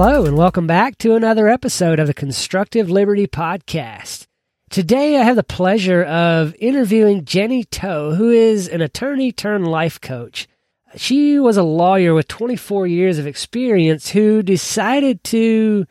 Hello, 0.00 0.24
and 0.24 0.36
welcome 0.36 0.68
back 0.68 0.96
to 0.98 1.16
another 1.16 1.48
episode 1.48 1.98
of 1.98 2.06
the 2.06 2.14
Constructive 2.14 2.88
Liberty 2.88 3.26
Podcast. 3.26 4.28
Today, 4.70 5.18
I 5.18 5.24
have 5.24 5.34
the 5.34 5.42
pleasure 5.42 6.04
of 6.04 6.54
interviewing 6.60 7.24
Jenny 7.24 7.64
Toh, 7.64 8.14
who 8.14 8.30
is 8.30 8.68
an 8.68 8.80
attorney 8.80 9.32
turned 9.32 9.66
life 9.66 10.00
coach. 10.00 10.46
She 10.94 11.40
was 11.40 11.56
a 11.56 11.64
lawyer 11.64 12.14
with 12.14 12.28
24 12.28 12.86
years 12.86 13.18
of 13.18 13.26
experience 13.26 14.10
who 14.10 14.40
decided 14.40 15.24
to 15.24 15.84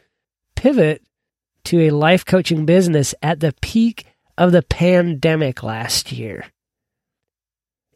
pivot 0.56 1.04
to 1.66 1.82
a 1.82 1.90
life 1.90 2.24
coaching 2.24 2.66
business 2.66 3.14
at 3.22 3.42
the 3.42 3.54
peak 3.62 4.06
of 4.38 4.54
the 4.54 4.62
pandemic 4.62 5.64
last 5.64 6.14
year. 6.14 6.46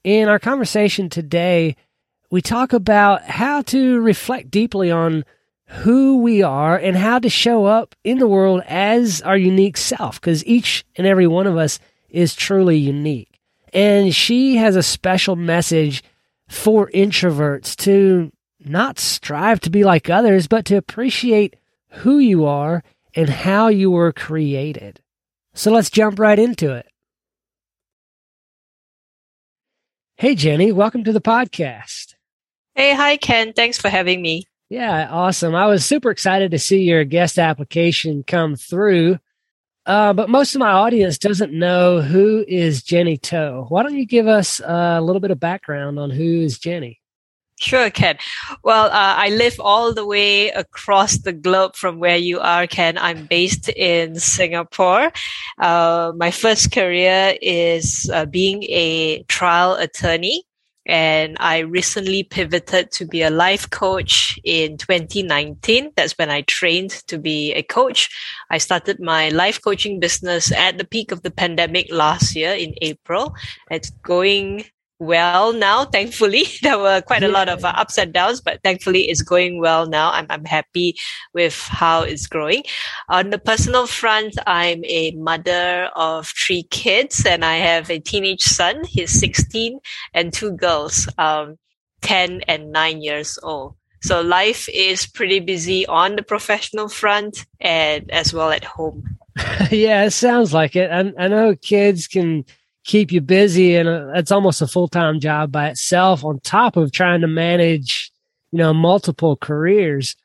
In 0.03 0.27
our 0.27 0.39
conversation 0.39 1.07
today, 1.07 1.77
we 2.29 2.41
talk 2.41 2.73
about 2.73 3.23
how 3.23 3.61
to 3.61 4.01
reflect 4.01 4.51
deeply 4.51 4.91
on 4.91 5.23
who 5.71 6.17
we 6.17 6.43
are 6.43 6.77
and 6.77 6.97
how 6.97 7.17
to 7.17 7.29
show 7.29 7.65
up 7.65 7.95
in 8.03 8.19
the 8.19 8.27
world 8.27 8.61
as 8.67 9.21
our 9.21 9.37
unique 9.37 9.77
self, 9.77 10.19
because 10.19 10.45
each 10.45 10.85
and 10.97 11.07
every 11.07 11.27
one 11.27 11.47
of 11.47 11.55
us 11.57 11.79
is 12.09 12.35
truly 12.35 12.77
unique. 12.77 13.39
And 13.73 14.13
she 14.13 14.57
has 14.57 14.75
a 14.75 14.83
special 14.83 15.37
message 15.37 16.03
for 16.49 16.89
introverts 16.89 17.75
to 17.77 18.31
not 18.59 18.99
strive 18.99 19.61
to 19.61 19.69
be 19.69 19.85
like 19.85 20.09
others, 20.09 20.47
but 20.47 20.65
to 20.65 20.75
appreciate 20.75 21.55
who 21.89 22.19
you 22.19 22.45
are 22.45 22.83
and 23.15 23.29
how 23.29 23.69
you 23.69 23.89
were 23.89 24.11
created. 24.11 24.99
So 25.53 25.71
let's 25.71 25.89
jump 25.89 26.19
right 26.19 26.37
into 26.37 26.73
it. 26.73 26.87
Hey, 30.17 30.35
Jenny, 30.35 30.73
welcome 30.73 31.05
to 31.05 31.13
the 31.13 31.21
podcast. 31.21 32.15
Hey, 32.75 32.93
hi, 32.93 33.17
Ken. 33.17 33.53
Thanks 33.53 33.77
for 33.77 33.89
having 33.89 34.21
me. 34.21 34.47
Yeah, 34.71 35.09
awesome. 35.11 35.53
I 35.53 35.65
was 35.65 35.85
super 35.85 36.11
excited 36.11 36.51
to 36.51 36.57
see 36.57 36.83
your 36.83 37.03
guest 37.03 37.37
application 37.37 38.23
come 38.25 38.55
through. 38.55 39.19
Uh, 39.85 40.13
but 40.13 40.29
most 40.29 40.55
of 40.55 40.59
my 40.59 40.71
audience 40.71 41.17
doesn't 41.17 41.51
know 41.51 41.99
who 41.99 42.45
is 42.47 42.81
Jenny 42.81 43.17
Toh. 43.17 43.65
Why 43.67 43.83
don't 43.83 43.97
you 43.97 44.05
give 44.05 44.27
us 44.27 44.61
a 44.63 45.01
little 45.01 45.19
bit 45.19 45.29
of 45.29 45.41
background 45.41 45.99
on 45.99 46.09
who 46.09 46.39
is 46.39 46.57
Jenny? 46.57 47.01
Sure, 47.59 47.89
Ken. 47.89 48.17
Well, 48.63 48.85
uh, 48.85 49.15
I 49.17 49.27
live 49.31 49.59
all 49.59 49.93
the 49.93 50.05
way 50.05 50.51
across 50.51 51.17
the 51.17 51.33
globe 51.33 51.75
from 51.75 51.99
where 51.99 52.15
you 52.15 52.39
are, 52.39 52.65
Ken. 52.65 52.97
I'm 52.97 53.25
based 53.25 53.67
in 53.67 54.15
Singapore. 54.21 55.11
Uh, 55.57 56.13
my 56.15 56.31
first 56.31 56.71
career 56.71 57.35
is 57.41 58.09
uh, 58.13 58.25
being 58.25 58.63
a 58.69 59.23
trial 59.23 59.73
attorney. 59.73 60.45
And 60.87 61.37
I 61.39 61.59
recently 61.59 62.23
pivoted 62.23 62.91
to 62.93 63.05
be 63.05 63.21
a 63.21 63.29
life 63.29 63.69
coach 63.69 64.39
in 64.43 64.77
2019. 64.77 65.91
That's 65.95 66.17
when 66.17 66.31
I 66.31 66.41
trained 66.41 66.91
to 67.07 67.19
be 67.19 67.53
a 67.53 67.61
coach. 67.61 68.09
I 68.49 68.57
started 68.57 68.99
my 68.99 69.29
life 69.29 69.61
coaching 69.61 69.99
business 69.99 70.51
at 70.51 70.77
the 70.77 70.85
peak 70.85 71.11
of 71.11 71.21
the 71.21 71.31
pandemic 71.31 71.91
last 71.91 72.35
year 72.35 72.53
in 72.53 72.73
April. 72.81 73.35
It's 73.69 73.91
going 73.91 74.65
well 75.01 75.51
now, 75.51 75.83
thankfully. 75.83 76.45
There 76.61 76.77
were 76.77 77.01
quite 77.01 77.23
a 77.23 77.27
lot 77.27 77.49
of 77.49 77.65
uh, 77.65 77.73
ups 77.75 77.97
and 77.97 78.13
downs, 78.13 78.39
but 78.39 78.61
thankfully 78.63 79.09
it's 79.09 79.23
going 79.23 79.59
well 79.59 79.87
now. 79.87 80.11
I'm, 80.11 80.27
I'm 80.29 80.45
happy 80.45 80.95
with 81.33 81.59
how 81.59 82.03
it's 82.03 82.27
growing. 82.27 82.63
On 83.09 83.31
the 83.31 83.39
personal 83.39 83.87
front, 83.87 84.35
I'm 84.45 84.85
a 84.85 85.11
mother 85.11 85.89
of 85.95 86.27
three 86.27 86.63
kids 86.69 87.25
and 87.25 87.43
I 87.43 87.57
have 87.57 87.89
a 87.89 87.99
teenage 87.99 88.43
son. 88.43 88.83
He's 88.85 89.11
16 89.19 89.79
and 90.13 90.31
two 90.31 90.51
girls, 90.51 91.09
um, 91.17 91.57
10 92.01 92.41
and 92.47 92.71
nine 92.71 93.01
years 93.01 93.39
old. 93.41 93.75
So 94.03 94.21
life 94.21 94.69
is 94.69 95.07
pretty 95.07 95.39
busy 95.39 95.85
on 95.87 96.15
the 96.15 96.23
professional 96.23 96.89
front 96.89 97.45
and 97.59 98.09
as 98.11 98.33
well 98.33 98.51
at 98.51 98.63
home. 98.63 99.17
yeah, 99.71 100.05
it 100.05 100.11
sounds 100.11 100.53
like 100.53 100.75
it. 100.75 100.91
And 100.91 101.15
I 101.17 101.27
know 101.27 101.55
kids 101.55 102.07
can 102.07 102.45
keep 102.83 103.11
you 103.11 103.21
busy 103.21 103.75
and 103.75 103.87
uh, 103.87 104.11
it's 104.15 104.31
almost 104.31 104.61
a 104.61 104.67
full-time 104.67 105.19
job 105.19 105.51
by 105.51 105.69
itself 105.69 106.23
on 106.23 106.39
top 106.39 106.75
of 106.75 106.91
trying 106.91 107.21
to 107.21 107.27
manage 107.27 108.11
you 108.51 108.57
know 108.57 108.73
multiple 108.73 109.35
careers. 109.37 110.15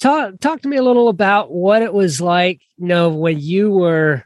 Talk 0.00 0.40
talk 0.40 0.62
to 0.62 0.68
me 0.68 0.76
a 0.76 0.82
little 0.82 1.08
about 1.08 1.52
what 1.52 1.82
it 1.82 1.92
was 1.92 2.20
like 2.20 2.62
you 2.76 2.86
know 2.86 3.10
when 3.10 3.38
you 3.38 3.70
were 3.70 4.24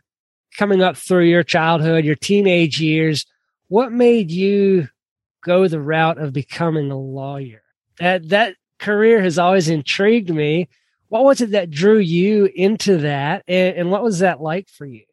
coming 0.57 0.83
up 0.83 0.97
through 0.97 1.25
your 1.25 1.43
childhood 1.43 2.05
your 2.05 2.15
teenage 2.15 2.81
years. 2.81 3.27
What 3.69 3.93
made 3.93 4.31
you 4.31 4.89
go 5.43 5.67
the 5.67 5.81
route 5.81 6.19
of 6.19 6.33
becoming 6.33 6.91
a 6.91 6.99
lawyer? 6.99 7.63
That 7.99 8.29
that 8.29 8.57
career 8.79 9.23
has 9.23 9.39
always 9.39 9.69
intrigued 9.69 10.31
me. 10.31 10.69
What 11.09 11.25
was 11.25 11.41
it 11.41 11.53
that 11.53 11.71
drew 11.71 11.99
you 11.99 12.51
into 12.55 12.99
that 12.99 13.45
and, 13.49 13.77
and 13.77 13.91
what 13.91 14.03
was 14.03 14.19
that 14.19 14.41
like 14.41 14.69
for 14.69 14.85
you 14.85 15.05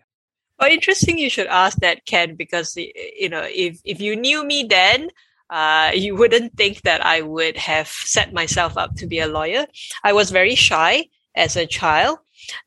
well, 0.61 0.71
interesting 0.71 1.17
you 1.17 1.29
should 1.29 1.47
ask 1.47 1.79
that, 1.79 2.05
Ken, 2.05 2.35
because 2.35 2.77
you 2.77 3.29
know 3.29 3.43
if 3.49 3.81
if 3.83 3.99
you 3.99 4.15
knew 4.15 4.45
me 4.45 4.63
then, 4.63 5.09
uh, 5.49 5.91
you 5.93 6.15
wouldn't 6.15 6.55
think 6.55 6.83
that 6.83 7.03
I 7.03 7.21
would 7.21 7.57
have 7.57 7.87
set 7.87 8.31
myself 8.31 8.77
up 8.77 8.95
to 8.97 9.07
be 9.07 9.19
a 9.19 9.27
lawyer. 9.27 9.65
I 10.03 10.13
was 10.13 10.29
very 10.29 10.53
shy 10.53 11.07
as 11.35 11.57
a 11.57 11.65
child, 11.65 12.19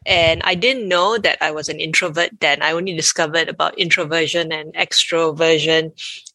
and 0.04 0.43
I 0.43 0.56
didn't 0.56 0.88
know 0.88 1.19
that 1.19 1.38
I 1.41 1.53
was 1.53 1.69
an 1.69 1.78
introvert 1.78 2.31
then. 2.41 2.62
I 2.62 2.72
only 2.72 2.97
discovered 2.97 3.49
about 3.49 3.78
introversion 3.78 4.50
and 4.50 4.75
extroversion 4.75 5.93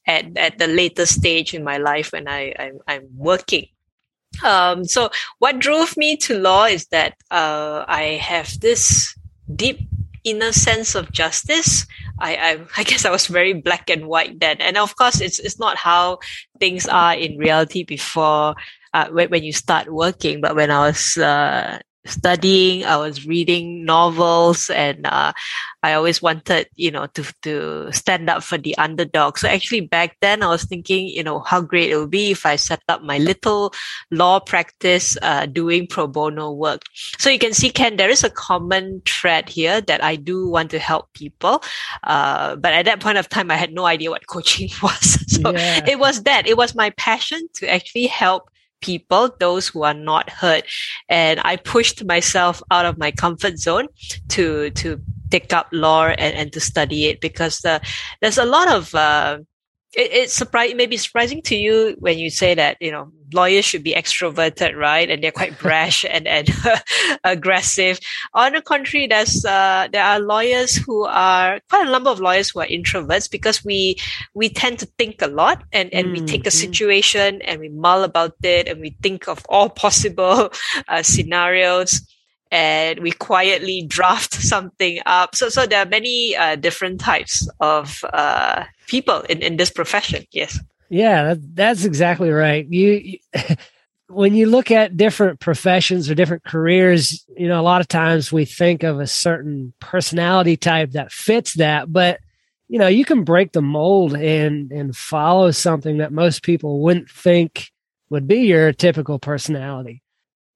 at 0.08 0.38
at 0.38 0.60
the 0.60 0.68
later 0.68 1.06
stage 1.06 1.54
in 1.54 1.66
my 1.66 1.78
life 1.78 2.14
when 2.14 2.30
I 2.30 2.56
I'm, 2.58 2.80
I'm 2.88 3.08
working. 3.18 3.68
Um, 4.46 4.86
so 4.86 5.10
what 5.40 5.60
drove 5.60 5.98
me 5.98 6.16
to 6.18 6.40
law 6.40 6.66
is 6.66 6.86
that 6.88 7.16
uh, 7.32 7.84
I 7.86 8.16
have 8.22 8.60
this 8.62 9.14
deep 9.54 9.90
inner 10.24 10.52
sense 10.52 10.96
of 10.96 11.12
justice. 11.12 11.86
I, 12.20 12.36
I, 12.36 12.60
I 12.78 12.84
guess 12.84 13.06
I 13.06 13.12
was 13.12 13.28
very 13.28 13.54
black 13.54 13.90
and 13.90 14.08
white 14.08 14.40
then, 14.40 14.58
and 14.60 14.78
of 14.78 14.96
course, 14.96 15.22
it's 15.22 15.40
it's 15.40 15.60
not 15.60 15.78
how 15.78 16.20
things 16.60 16.88
are 16.88 17.16
in 17.16 17.38
reality 17.38 17.84
before 17.84 18.56
uh, 18.94 19.08
when 19.10 19.30
when 19.30 19.44
you 19.44 19.54
start 19.54 19.92
working. 19.92 20.42
But 20.42 20.56
when 20.56 20.72
I 20.72 20.88
was 20.88 21.18
uh, 21.18 21.80
studying, 22.10 22.86
I 22.86 22.98
was 22.98 23.26
reading 23.26 23.86
novels, 23.86 24.70
and 24.70 25.06
uh, 25.06 25.34
I 25.82 25.94
always 25.94 26.22
wanted, 26.22 26.68
you 26.76 26.92
know, 26.92 27.08
to 27.08 27.24
to 27.44 27.92
stand 27.92 28.30
up 28.30 28.44
for 28.44 28.58
the 28.58 28.78
underdog. 28.78 29.38
So 29.38 29.48
actually, 29.48 29.82
back 29.82 30.18
then, 30.22 30.44
I 30.44 30.48
was 30.48 30.66
thinking, 30.66 31.08
you 31.08 31.24
know, 31.24 31.40
how 31.40 31.62
great 31.62 31.92
it 31.92 31.98
would 31.98 32.10
be 32.10 32.32
if 32.32 32.46
I 32.46 32.56
set 32.56 32.82
up 32.90 33.04
my 33.04 33.18
little 33.18 33.74
law 34.12 34.40
practice, 34.40 35.18
uh, 35.22 35.46
doing 35.46 35.88
pro 35.88 36.08
bono 36.08 36.52
work. 36.52 36.82
So 37.18 37.30
you 37.30 37.40
can 37.40 37.54
see, 37.54 37.70
Ken, 37.70 37.98
there 37.98 38.10
is 38.10 38.24
a 38.24 38.30
common 38.30 39.02
thread 39.06 39.50
here 39.50 39.82
that 39.82 40.04
I 40.04 40.16
do 40.16 40.48
want 40.48 40.72
to 40.72 40.80
help 40.80 41.14
people, 41.14 41.64
uh, 42.04 42.56
but 42.56 42.74
at 42.74 42.86
that 42.86 43.00
point 43.00 43.18
of 43.18 43.30
time, 43.30 43.52
I 43.52 43.56
had 43.56 43.74
no 43.74 43.86
idea 43.86 44.10
what 44.10 44.28
coaching 44.28 44.70
was. 44.84 45.20
so 45.28 45.52
yeah. 45.52 45.86
it 45.88 46.00
was 46.00 46.24
that 46.24 46.48
it 46.48 46.58
was 46.58 46.76
my 46.76 46.90
passion 46.92 47.48
to 47.56 47.72
actually 47.72 48.08
help 48.08 48.50
people, 48.82 49.36
those 49.40 49.68
who 49.68 49.84
are 49.84 49.94
not 49.94 50.30
hurt. 50.30 50.64
And 51.08 51.40
I 51.44 51.56
pushed 51.56 52.06
myself 52.06 52.62
out 52.72 52.86
of 52.86 52.98
my 52.98 53.12
comfort 53.12 53.58
zone 53.58 53.88
to, 54.30 54.70
to 54.72 55.02
take 55.30 55.54
up 55.54 55.68
law 55.72 56.08
and, 56.08 56.36
and 56.36 56.54
to 56.54 56.60
study 56.60 57.06
it 57.06 57.22
because 57.22 57.64
uh, 57.66 57.80
there's 58.22 58.38
a 58.38 58.46
lot 58.46 58.72
of, 58.72 58.96
uh, 58.96 59.40
it, 59.96 60.12
it's 60.12 60.34
surprising, 60.34 60.78
maybe 60.78 60.98
surprising 60.98 61.42
to 61.44 61.56
you 61.56 61.96
when 62.00 62.18
you 62.18 62.30
say 62.30 62.54
that, 62.56 62.78
you 62.80 62.92
know, 62.92 63.12
lawyers 63.34 63.66
should 63.66 63.84
be 63.84 63.94
extroverted, 63.94 64.76
right? 64.76 65.10
And 65.10 65.24
they're 65.24 65.32
quite 65.32 65.60
brash 65.62 66.06
and, 66.10 66.28
and 66.28 66.50
aggressive. 67.24 68.00
On 68.34 68.54
the 68.54 68.62
contrary, 68.62 69.08
there's, 69.08 69.46
uh, 69.46 69.88
there 69.92 70.04
are 70.04 70.20
lawyers 70.20 70.76
who 70.76 71.06
are 71.06 71.60
quite 71.70 71.88
a 71.88 71.92
number 71.92 72.10
of 72.10 72.20
lawyers 72.20 72.50
who 72.50 72.60
are 72.60 72.68
introverts 72.68 73.30
because 73.30 73.64
we, 73.64 73.98
we 74.34 74.50
tend 74.50 74.80
to 74.80 74.86
think 74.98 75.22
a 75.22 75.28
lot 75.28 75.64
and, 75.72 75.94
and 75.94 76.08
mm-hmm. 76.08 76.26
we 76.26 76.28
take 76.28 76.46
a 76.46 76.50
mm-hmm. 76.50 76.72
situation 76.72 77.42
and 77.44 77.60
we 77.60 77.70
mull 77.70 78.04
about 78.04 78.36
it 78.44 78.68
and 78.68 78.82
we 78.82 78.96
think 79.02 79.28
of 79.28 79.46
all 79.50 79.70
possible 79.80 80.52
uh, 80.88 81.04
scenarios 81.04 82.02
and 82.52 83.00
we 83.00 83.12
quietly 83.12 83.84
draft 83.88 84.34
something 84.34 85.00
up. 85.06 85.36
So, 85.36 85.50
so 85.50 85.66
there 85.66 85.82
are 85.82 85.90
many 85.90 86.36
uh, 86.36 86.56
different 86.56 87.00
types 87.00 87.48
of 87.60 88.04
uh, 88.12 88.66
people 88.88 89.22
in, 89.22 89.42
in 89.42 89.58
this 89.58 89.70
profession. 89.70 90.26
Yes. 90.32 90.60
Yeah, 90.90 91.24
that, 91.34 91.56
that's 91.56 91.86
exactly 91.86 92.32
right. 92.32 92.66
You, 92.68 92.92
you 92.94 93.20
when 94.08 94.34
you 94.34 94.48
look 94.48 94.72
at 94.72 94.98
different 94.98 95.40
professions 95.40 96.10
or 96.10 96.16
different 96.16 96.44
careers, 96.44 97.24
you 97.38 97.48
know, 97.48 97.60
a 97.60 97.62
lot 97.62 97.82
of 97.82 97.88
times 97.88 98.32
we 98.32 98.44
think 98.44 98.82
of 98.84 99.00
a 99.00 99.06
certain 99.06 99.74
personality 99.80 100.58
type 100.58 100.92
that 100.92 101.12
fits 101.12 101.54
that, 101.56 101.94
but 101.94 102.20
you 102.68 102.78
know, 102.78 102.88
you 102.88 103.04
can 103.04 103.24
break 103.24 103.52
the 103.52 103.62
mold 103.62 104.16
and 104.16 104.72
and 104.72 104.96
follow 104.96 105.52
something 105.52 105.98
that 105.98 106.12
most 106.12 106.44
people 106.44 106.82
wouldn't 106.82 107.10
think 107.10 107.72
would 108.10 108.28
be 108.28 108.42
your 108.42 108.74
typical 108.74 109.20
personality. 109.20 110.02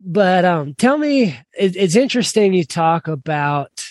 But 0.05 0.43
um, 0.43 0.73
tell 0.75 0.97
me, 0.97 1.39
it, 1.57 1.75
it's 1.75 1.95
interesting 1.95 2.53
you 2.53 2.65
talk 2.65 3.07
about 3.07 3.85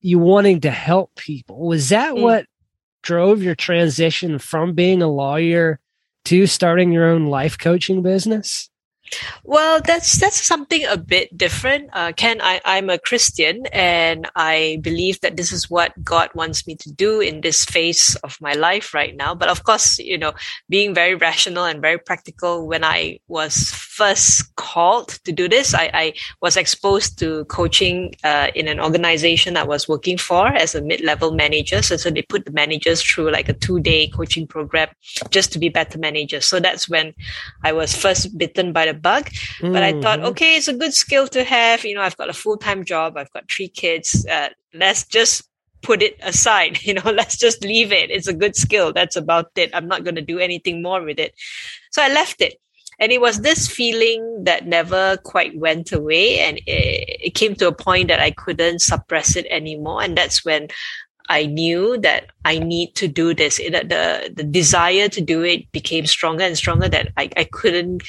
you 0.00 0.18
wanting 0.18 0.60
to 0.60 0.70
help 0.70 1.14
people. 1.16 1.66
Was 1.66 1.88
that 1.88 2.14
mm. 2.14 2.22
what 2.22 2.46
drove 3.02 3.42
your 3.42 3.56
transition 3.56 4.38
from 4.38 4.74
being 4.74 5.02
a 5.02 5.08
lawyer 5.08 5.80
to 6.26 6.46
starting 6.46 6.92
your 6.92 7.06
own 7.06 7.26
life 7.26 7.58
coaching 7.58 8.02
business? 8.02 8.70
Well, 9.44 9.80
that's 9.80 10.18
that's 10.18 10.42
something 10.42 10.84
a 10.84 10.96
bit 10.96 11.36
different. 11.36 11.90
Uh, 11.92 12.12
Ken, 12.16 12.40
I, 12.42 12.60
I'm 12.64 12.90
a 12.90 12.98
Christian, 12.98 13.66
and 13.72 14.28
I 14.34 14.78
believe 14.82 15.20
that 15.20 15.36
this 15.36 15.52
is 15.52 15.70
what 15.70 15.92
God 16.02 16.30
wants 16.34 16.66
me 16.66 16.74
to 16.76 16.92
do 16.92 17.20
in 17.20 17.40
this 17.40 17.64
phase 17.64 18.16
of 18.24 18.36
my 18.40 18.52
life 18.52 18.94
right 18.94 19.14
now. 19.16 19.34
But 19.34 19.48
of 19.48 19.64
course, 19.64 19.98
you 19.98 20.18
know, 20.18 20.32
being 20.68 20.94
very 20.94 21.14
rational 21.14 21.64
and 21.64 21.80
very 21.80 21.98
practical, 21.98 22.66
when 22.66 22.84
I 22.84 23.20
was 23.28 23.70
first 23.70 24.54
called 24.56 25.08
to 25.24 25.32
do 25.32 25.48
this, 25.48 25.74
I, 25.74 25.90
I 25.94 26.12
was 26.42 26.56
exposed 26.56 27.18
to 27.20 27.44
coaching 27.46 28.14
uh, 28.24 28.48
in 28.54 28.68
an 28.68 28.80
organization 28.80 29.56
I 29.56 29.64
was 29.64 29.88
working 29.88 30.18
for 30.18 30.48
as 30.48 30.74
a 30.74 30.82
mid-level 30.82 31.32
manager. 31.32 31.82
So, 31.82 31.96
so 31.96 32.10
they 32.10 32.22
put 32.22 32.44
the 32.44 32.52
managers 32.52 33.02
through 33.02 33.30
like 33.30 33.48
a 33.48 33.54
two-day 33.54 34.08
coaching 34.08 34.46
program 34.46 34.88
just 35.30 35.52
to 35.52 35.58
be 35.58 35.68
better 35.68 35.98
managers. 35.98 36.46
So 36.46 36.60
that's 36.60 36.88
when 36.88 37.14
I 37.64 37.72
was 37.72 37.96
first 37.96 38.36
bitten 38.36 38.72
by 38.72 38.86
the 38.86 38.94
bug. 38.96 39.26
Mm-hmm. 39.26 39.72
But 39.72 39.82
I 39.82 39.92
thought, 40.00 40.18
mm-hmm. 40.18 40.28
okay, 40.28 40.56
it's 40.56 40.68
a 40.68 40.74
good 40.74 40.94
skill 40.94 41.28
to 41.28 41.44
have. 41.44 41.84
You 41.84 41.94
know, 41.94 42.02
I've 42.02 42.16
got 42.16 42.28
a 42.28 42.34
full 42.34 42.56
time 42.56 42.84
job, 42.84 43.16
I've 43.16 43.32
got 43.32 43.50
three 43.50 43.68
kids. 43.68 44.26
Uh, 44.26 44.48
let's 44.74 45.04
just 45.06 45.48
put 45.82 46.02
it 46.02 46.18
aside. 46.22 46.78
You 46.86 46.94
know, 46.94 47.10
let's 47.10 47.36
just 47.36 47.64
leave 47.64 47.92
it. 47.92 48.10
It's 48.10 48.28
a 48.28 48.34
good 48.34 48.56
skill. 48.56 48.92
That's 48.92 49.16
about 49.16 49.50
it. 49.56 49.70
I'm 49.74 49.88
not 49.88 50.04
going 50.04 50.16
to 50.16 50.22
do 50.22 50.38
anything 50.38 50.82
more 50.82 51.02
with 51.02 51.18
it. 51.18 51.34
So 51.90 52.02
I 52.02 52.08
left 52.08 52.40
it. 52.40 52.60
And 52.98 53.12
it 53.12 53.20
was 53.20 53.42
this 53.42 53.68
feeling 53.68 54.44
that 54.44 54.66
never 54.66 55.18
quite 55.18 55.58
went 55.58 55.92
away. 55.92 56.38
And 56.40 56.58
it, 56.66 57.26
it 57.26 57.34
came 57.34 57.54
to 57.56 57.68
a 57.68 57.74
point 57.74 58.08
that 58.08 58.20
I 58.20 58.30
couldn't 58.30 58.80
suppress 58.80 59.36
it 59.36 59.46
anymore. 59.50 60.02
And 60.02 60.16
that's 60.16 60.44
when 60.44 60.68
I 61.28 61.46
knew 61.46 61.98
that 61.98 62.30
I 62.44 62.58
need 62.58 62.94
to 62.96 63.08
do 63.08 63.34
this. 63.34 63.58
The, 63.58 63.70
the, 63.70 64.32
the 64.34 64.44
desire 64.44 65.08
to 65.08 65.20
do 65.20 65.42
it 65.42 65.70
became 65.72 66.06
stronger 66.06 66.44
and 66.44 66.56
stronger 66.56 66.88
that 66.88 67.08
I, 67.16 67.28
I 67.36 67.44
couldn't 67.44 68.02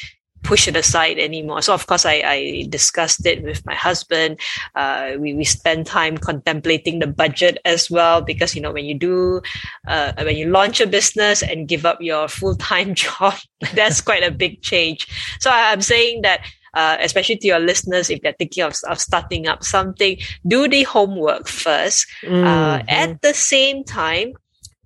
push 0.48 0.68
it 0.68 0.78
aside 0.78 1.20
anymore. 1.20 1.62
So 1.62 1.74
of 1.74 1.86
course, 1.88 2.06
I, 2.06 2.24
I 2.26 2.66
discussed 2.70 3.26
it 3.26 3.44
with 3.44 3.66
my 3.66 3.76
husband. 3.76 4.40
Uh, 4.76 5.20
we 5.20 5.34
we 5.34 5.44
spend 5.44 5.86
time 5.86 6.18
contemplating 6.18 7.00
the 7.00 7.08
budget 7.08 7.60
as 7.66 7.92
well 7.92 8.22
because 8.22 8.56
you 8.56 8.62
know 8.62 8.72
when 8.72 8.86
you 8.86 8.96
do 8.96 9.42
uh, 9.88 10.14
when 10.24 10.38
you 10.38 10.48
launch 10.48 10.80
a 10.80 10.88
business 10.88 11.44
and 11.44 11.68
give 11.68 11.86
up 11.86 12.02
your 12.02 12.28
full 12.30 12.56
time 12.56 12.96
job, 13.04 13.36
that's 13.74 14.00
quite 14.00 14.24
a 14.24 14.32
big 14.32 14.62
change. 14.62 15.06
So 15.40 15.52
I'm 15.52 15.82
saying 15.82 16.24
that. 16.24 16.42
Uh, 16.74 16.96
especially 17.00 17.36
to 17.36 17.48
your 17.48 17.60
listeners, 17.60 18.12
if 18.12 18.22
they're 18.22 18.36
thinking 18.38 18.62
of, 18.62 18.76
of 18.88 19.00
starting 19.00 19.48
up 19.48 19.64
something, 19.64 20.16
do 20.46 20.68
the 20.68 20.84
homework 20.84 21.48
first. 21.48 22.06
Uh, 22.24 22.28
mm-hmm. 22.28 22.90
at 22.90 23.20
the 23.24 23.34
same 23.34 23.84
time, 23.84 24.34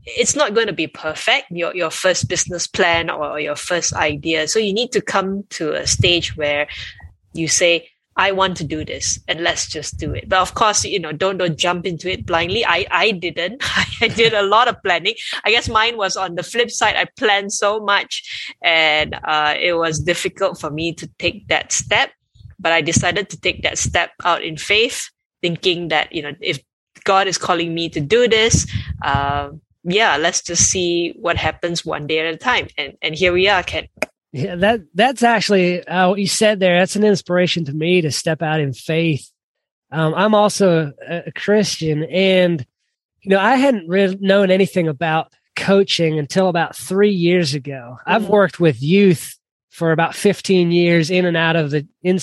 it's 0.06 0.36
not 0.36 0.54
going 0.54 0.68
to 0.68 0.74
be 0.74 0.88
perfect 0.88 1.52
your 1.52 1.76
your 1.76 1.92
first 1.92 2.28
business 2.28 2.68
plan 2.68 3.10
or 3.10 3.40
your 3.40 3.56
first 3.56 3.94
idea. 3.94 4.48
So 4.48 4.60
you 4.60 4.74
need 4.74 4.92
to 4.94 5.02
come 5.02 5.44
to 5.52 5.74
a 5.74 5.88
stage 5.88 6.36
where 6.36 6.68
you 7.34 7.48
say 7.48 7.88
i 8.18 8.30
want 8.30 8.58
to 8.58 8.66
do 8.66 8.84
this 8.84 9.18
and 9.30 9.42
let's 9.42 9.68
just 9.68 9.98
do 9.98 10.14
it. 10.14 10.28
But 10.28 10.40
of 10.40 10.54
course 10.54 10.84
you 10.84 11.00
know 11.00 11.12
don't 11.12 11.38
don't 11.38 11.58
jump 11.58 11.86
into 11.86 12.12
it 12.12 12.26
blindly. 12.26 12.66
I 12.66 12.86
i 12.92 13.12
didn't. 13.12 13.62
I 14.02 14.08
did 14.08 14.34
a 14.34 14.44
lot 14.44 14.68
of 14.68 14.82
planning. 14.84 15.16
I 15.44 15.52
guess 15.52 15.70
mine 15.70 15.98
was 15.98 16.18
on 16.18 16.36
the 16.36 16.44
flip 16.44 16.72
side. 16.72 16.96
I 16.96 17.06
planned 17.18 17.54
so 17.54 17.80
much 17.80 18.54
and 18.62 19.20
uh, 19.24 19.56
it 19.60 19.74
was 19.74 20.00
difficult 20.00 20.60
for 20.60 20.72
me 20.72 20.94
to 20.94 21.08
take 21.20 21.48
that 21.48 21.72
step 21.72 22.12
but 22.62 22.72
i 22.72 22.80
decided 22.80 23.30
to 23.30 23.40
take 23.42 23.64
that 23.64 23.78
step 23.78 24.12
out 24.24 24.44
in 24.44 24.56
faith 24.56 25.10
thinking 25.42 25.90
that 25.90 26.14
you 26.14 26.22
know 26.22 26.34
if 26.40 26.60
god 27.04 27.28
is 27.28 27.38
calling 27.38 27.74
me 27.74 27.90
to 27.90 28.00
do 28.00 28.28
this 28.28 28.72
uh, 29.02 29.50
yeah, 29.84 30.18
let's 30.18 30.42
just 30.42 30.70
see 30.70 31.14
what 31.20 31.38
happens 31.38 31.86
one 31.86 32.08
day 32.08 32.20
at 32.20 32.34
a 32.34 32.38
time. 32.38 32.68
And 32.78 32.94
and 33.02 33.16
here 33.16 33.34
we 33.34 33.48
are, 33.48 33.64
Ken. 33.64 33.88
Yeah, 34.32 34.56
that 34.56 34.82
that's 34.94 35.24
actually 35.24 35.86
uh, 35.86 36.10
what 36.10 36.20
you 36.20 36.28
said 36.28 36.60
there. 36.60 36.80
That's 36.80 36.96
an 36.96 37.04
inspiration 37.04 37.66
to 37.66 37.74
me 37.74 38.02
to 38.02 38.12
step 38.12 38.42
out 38.42 38.60
in 38.60 38.74
faith. 38.74 39.30
Um, 39.92 40.14
I'm 40.16 40.34
also 40.34 40.94
a, 41.06 41.24
a, 41.28 41.32
Christian, 41.34 42.04
and 42.04 42.66
you 43.22 43.30
know 43.30 43.40
I 43.40 43.56
hadn't 43.56 43.90
really 43.90 44.18
known 44.22 44.50
anything 44.52 44.88
about 44.88 45.34
coaching 45.58 46.18
until 46.18 46.48
about 46.48 46.76
three 46.76 47.12
years 47.12 47.54
ago. 47.54 47.98
Mm-hmm. 48.00 48.12
I've 48.12 48.30
worked 48.30 48.60
with 48.60 48.82
youth 48.82 49.38
for 49.70 49.92
about 49.92 50.16
15 50.16 50.72
years, 50.72 51.10
in 51.10 51.26
and 51.26 51.36
out 51.36 51.56
of 51.56 51.72
the 51.72 51.88
in 52.04 52.20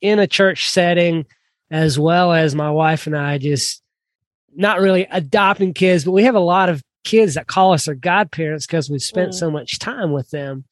in 0.00 0.18
a 0.18 0.26
church 0.26 0.68
setting, 0.68 1.26
as 1.70 1.96
well 1.98 2.32
as 2.32 2.56
my 2.56 2.70
wife 2.70 3.06
and 3.06 3.16
I 3.16 3.38
just 3.38 3.82
not 4.54 4.80
really 4.80 5.06
adopting 5.10 5.74
kids, 5.74 6.04
but 6.04 6.12
we 6.12 6.24
have 6.24 6.34
a 6.34 6.40
lot 6.40 6.68
of 6.68 6.82
kids 7.04 7.34
that 7.34 7.46
call 7.46 7.72
us 7.72 7.86
their 7.86 7.94
godparents 7.94 8.66
because 8.66 8.90
we've 8.90 9.02
spent 9.02 9.30
mm. 9.30 9.34
so 9.34 9.50
much 9.50 9.78
time 9.78 10.12
with 10.12 10.30
them. 10.30 10.64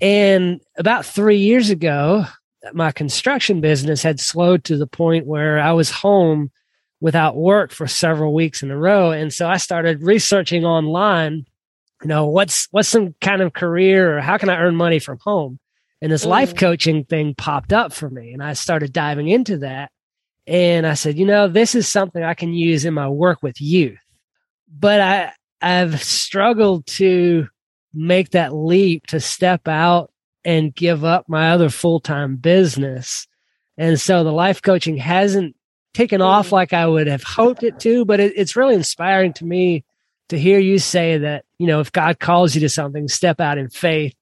And 0.00 0.60
about 0.76 1.06
three 1.06 1.38
years 1.38 1.70
ago, 1.70 2.24
my 2.72 2.92
construction 2.92 3.60
business 3.60 4.02
had 4.02 4.20
slowed 4.20 4.64
to 4.64 4.76
the 4.76 4.86
point 4.86 5.26
where 5.26 5.58
I 5.58 5.72
was 5.72 5.90
home 5.90 6.50
without 7.00 7.36
work 7.36 7.72
for 7.72 7.86
several 7.86 8.34
weeks 8.34 8.62
in 8.62 8.70
a 8.70 8.76
row. 8.76 9.10
And 9.10 9.32
so 9.32 9.48
I 9.48 9.58
started 9.58 10.02
researching 10.02 10.64
online, 10.64 11.46
you 12.02 12.08
know, 12.08 12.26
what's 12.26 12.68
what's 12.70 12.88
some 12.88 13.14
kind 13.20 13.42
of 13.42 13.52
career 13.52 14.16
or 14.16 14.20
how 14.20 14.38
can 14.38 14.48
I 14.48 14.58
earn 14.58 14.76
money 14.76 14.98
from 14.98 15.18
home? 15.20 15.58
And 16.02 16.12
this 16.12 16.26
mm. 16.26 16.30
life 16.30 16.54
coaching 16.54 17.04
thing 17.04 17.34
popped 17.34 17.72
up 17.72 17.92
for 17.92 18.10
me. 18.10 18.32
And 18.32 18.42
I 18.42 18.54
started 18.54 18.92
diving 18.92 19.28
into 19.28 19.58
that. 19.58 19.90
And 20.46 20.86
I 20.86 20.94
said, 20.94 21.18
you 21.18 21.26
know, 21.26 21.48
this 21.48 21.74
is 21.74 21.88
something 21.88 22.22
I 22.22 22.34
can 22.34 22.52
use 22.52 22.84
in 22.84 22.94
my 22.94 23.08
work 23.08 23.42
with 23.42 23.60
youth. 23.60 23.98
But 24.68 25.00
I 25.00 25.32
I've 25.60 26.02
struggled 26.02 26.86
to 26.86 27.48
make 27.92 28.30
that 28.30 28.54
leap 28.54 29.06
to 29.08 29.20
step 29.20 29.66
out 29.66 30.12
and 30.44 30.74
give 30.74 31.04
up 31.04 31.28
my 31.28 31.50
other 31.50 31.70
full 31.70 32.00
time 32.00 32.36
business. 32.36 33.26
And 33.78 34.00
so 34.00 34.24
the 34.24 34.32
life 34.32 34.62
coaching 34.62 34.96
hasn't 34.96 35.56
taken 35.92 36.20
off 36.20 36.52
like 36.52 36.72
I 36.72 36.86
would 36.86 37.06
have 37.06 37.22
hoped 37.22 37.62
it 37.62 37.80
to, 37.80 38.04
but 38.04 38.20
it, 38.20 38.32
it's 38.36 38.54
really 38.54 38.74
inspiring 38.74 39.32
to 39.34 39.44
me 39.44 39.84
to 40.28 40.38
hear 40.38 40.58
you 40.58 40.78
say 40.78 41.18
that, 41.18 41.44
you 41.58 41.66
know, 41.66 41.80
if 41.80 41.90
God 41.90 42.18
calls 42.18 42.54
you 42.54 42.60
to 42.62 42.68
something, 42.68 43.08
step 43.08 43.40
out 43.40 43.58
in 43.58 43.70
faith. 43.70 44.14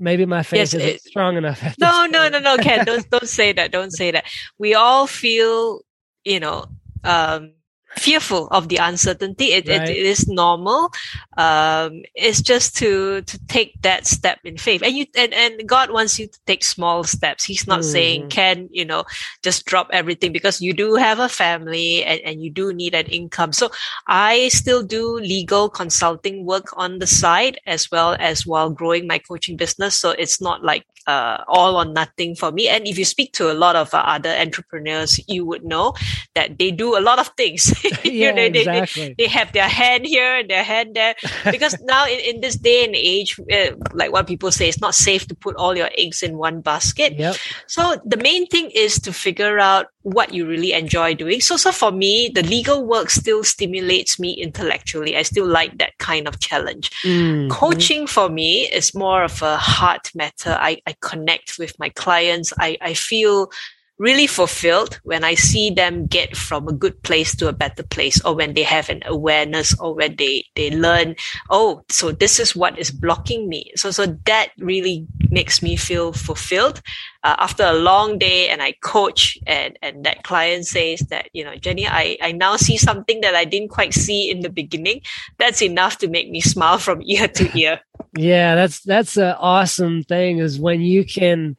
Maybe 0.00 0.26
my 0.26 0.42
faith 0.42 0.58
yes, 0.58 0.74
isn't 0.74 0.88
it, 0.88 1.02
strong 1.02 1.36
enough. 1.36 1.62
No, 1.78 2.06
no, 2.06 2.28
no, 2.28 2.40
no, 2.40 2.56
Ken, 2.56 2.84
don't, 2.84 3.08
don't 3.10 3.28
say 3.28 3.52
that. 3.52 3.70
Don't 3.70 3.92
say 3.92 4.10
that. 4.10 4.24
We 4.58 4.74
all 4.74 5.06
feel, 5.06 5.82
you 6.24 6.40
know, 6.40 6.66
um, 7.04 7.52
fearful 7.96 8.48
of 8.48 8.68
the 8.68 8.76
uncertainty. 8.76 9.52
It, 9.52 9.68
right. 9.68 9.88
it, 9.88 9.96
it 9.96 10.06
is 10.06 10.28
normal. 10.28 10.92
Um, 11.36 12.02
it's 12.14 12.40
just 12.40 12.76
to 12.78 13.22
to 13.22 13.46
take 13.46 13.80
that 13.82 14.06
step 14.06 14.38
in 14.44 14.56
faith, 14.56 14.82
and 14.82 14.96
you 14.96 15.06
and, 15.16 15.34
and 15.34 15.68
God 15.68 15.90
wants 15.90 16.18
you 16.18 16.26
to 16.26 16.38
take 16.46 16.64
small 16.64 17.04
steps. 17.04 17.44
He's 17.44 17.66
not 17.66 17.80
mm. 17.80 17.84
saying 17.84 18.28
Ken 18.28 18.68
you 18.72 18.84
know 18.84 19.04
just 19.42 19.66
drop 19.66 19.88
everything 19.92 20.32
because 20.32 20.60
you 20.60 20.72
do 20.72 20.94
have 20.94 21.18
a 21.18 21.28
family 21.28 22.04
and, 22.04 22.20
and 22.20 22.42
you 22.42 22.50
do 22.50 22.72
need 22.72 22.94
an 22.94 23.06
income. 23.06 23.52
So 23.52 23.70
I 24.06 24.48
still 24.48 24.82
do 24.82 25.18
legal 25.18 25.68
consulting 25.68 26.44
work 26.44 26.76
on 26.76 26.98
the 26.98 27.06
side 27.06 27.58
as 27.66 27.90
well 27.90 28.16
as 28.18 28.46
while 28.46 28.70
growing 28.70 29.06
my 29.06 29.18
coaching 29.18 29.56
business. 29.56 29.98
So 29.98 30.10
it's 30.10 30.40
not 30.40 30.64
like 30.64 30.84
uh, 31.06 31.44
all 31.48 31.76
or 31.76 31.84
nothing 31.84 32.34
for 32.34 32.52
me. 32.52 32.68
And 32.68 32.86
if 32.86 32.98
you 32.98 33.04
speak 33.04 33.32
to 33.34 33.50
a 33.50 33.54
lot 33.54 33.76
of 33.76 33.92
uh, 33.94 33.98
other 33.98 34.30
entrepreneurs, 34.30 35.20
you 35.28 35.44
would 35.44 35.64
know 35.64 35.94
that 36.34 36.58
they 36.58 36.70
do 36.70 36.96
a 36.96 37.00
lot 37.00 37.18
of 37.18 37.28
things. 37.36 37.72
yeah, 38.04 38.30
know, 38.30 38.48
they, 38.48 38.60
exactly. 38.60 39.14
they, 39.18 39.24
they, 39.24 39.28
have 39.28 39.52
their 39.52 39.68
hand 39.68 40.06
here 40.06 40.36
and 40.36 40.50
their 40.50 40.64
hand 40.64 40.94
there. 40.94 41.14
Because 41.50 41.76
now 41.82 42.06
in, 42.06 42.18
in 42.20 42.40
this 42.40 42.56
day 42.56 42.84
and 42.84 42.94
age, 42.94 43.38
uh, 43.52 43.72
like 43.92 44.12
what 44.12 44.26
people 44.26 44.50
say, 44.50 44.68
it's 44.68 44.80
not 44.80 44.94
safe 44.94 45.26
to 45.28 45.34
put 45.34 45.56
all 45.56 45.76
your 45.76 45.90
eggs 45.96 46.22
in 46.22 46.38
one 46.38 46.60
basket. 46.60 47.14
Yep. 47.18 47.36
So 47.66 48.00
the 48.04 48.16
main 48.16 48.46
thing 48.46 48.70
is 48.74 49.00
to 49.00 49.12
figure 49.12 49.58
out 49.58 49.86
what 50.02 50.34
you 50.34 50.46
really 50.46 50.72
enjoy 50.72 51.14
doing. 51.14 51.40
So, 51.40 51.56
so 51.56 51.72
for 51.72 51.90
me, 51.90 52.30
the 52.34 52.42
legal 52.42 52.84
work 52.84 53.10
still 53.10 53.42
stimulates 53.42 54.18
me 54.18 54.32
intellectually. 54.32 55.16
I 55.16 55.22
still 55.22 55.46
like 55.46 55.78
that 55.78 55.96
kind 55.98 56.28
of 56.28 56.40
challenge. 56.40 56.90
Mm-hmm. 57.02 57.50
Coaching 57.50 58.06
for 58.06 58.28
me 58.28 58.68
is 58.70 58.94
more 58.94 59.24
of 59.24 59.40
a 59.40 59.56
heart 59.56 60.10
matter. 60.14 60.56
I, 60.60 60.80
I 60.86 60.93
connect 61.00 61.58
with 61.58 61.78
my 61.78 61.88
clients. 61.90 62.52
I, 62.58 62.76
I 62.80 62.94
feel 62.94 63.50
really 63.98 64.26
fulfilled 64.26 64.98
when 65.04 65.22
I 65.22 65.34
see 65.34 65.70
them 65.70 66.06
get 66.06 66.36
from 66.36 66.66
a 66.66 66.72
good 66.72 67.00
place 67.04 67.34
to 67.36 67.48
a 67.48 67.52
better 67.52 67.84
place 67.84 68.20
or 68.24 68.34
when 68.34 68.54
they 68.54 68.64
have 68.64 68.88
an 68.88 69.02
awareness 69.06 69.78
or 69.78 69.94
when 69.94 70.16
they, 70.16 70.44
they 70.56 70.70
learn, 70.70 71.14
oh, 71.50 71.84
so 71.88 72.10
this 72.10 72.40
is 72.40 72.56
what 72.56 72.76
is 72.76 72.90
blocking 72.90 73.48
me. 73.48 73.70
So, 73.76 73.92
so 73.92 74.06
that 74.26 74.48
really 74.58 75.06
makes 75.30 75.62
me 75.62 75.76
feel 75.76 76.12
fulfilled. 76.12 76.82
Uh, 77.22 77.36
after 77.38 77.62
a 77.62 77.72
long 77.72 78.18
day 78.18 78.48
and 78.48 78.60
I 78.60 78.72
coach 78.82 79.38
and, 79.46 79.78
and 79.80 80.04
that 80.04 80.24
client 80.24 80.66
says 80.66 81.00
that, 81.10 81.28
you 81.32 81.44
know, 81.44 81.54
Jenny, 81.54 81.86
I, 81.86 82.18
I 82.20 82.32
now 82.32 82.56
see 82.56 82.76
something 82.76 83.20
that 83.20 83.36
I 83.36 83.44
didn't 83.44 83.68
quite 83.68 83.94
see 83.94 84.28
in 84.28 84.40
the 84.40 84.50
beginning. 84.50 85.02
That's 85.38 85.62
enough 85.62 85.98
to 85.98 86.08
make 86.08 86.28
me 86.30 86.40
smile 86.54 86.78
from 86.78 87.00
ear 87.02 87.28
to 87.28 87.58
ear. 87.58 87.80
Yeah, 88.16 88.54
that's, 88.54 88.80
that's 88.80 89.16
an 89.16 89.34
awesome 89.38 90.02
thing 90.02 90.38
is 90.38 90.58
when 90.58 90.80
you 90.80 91.04
can, 91.04 91.56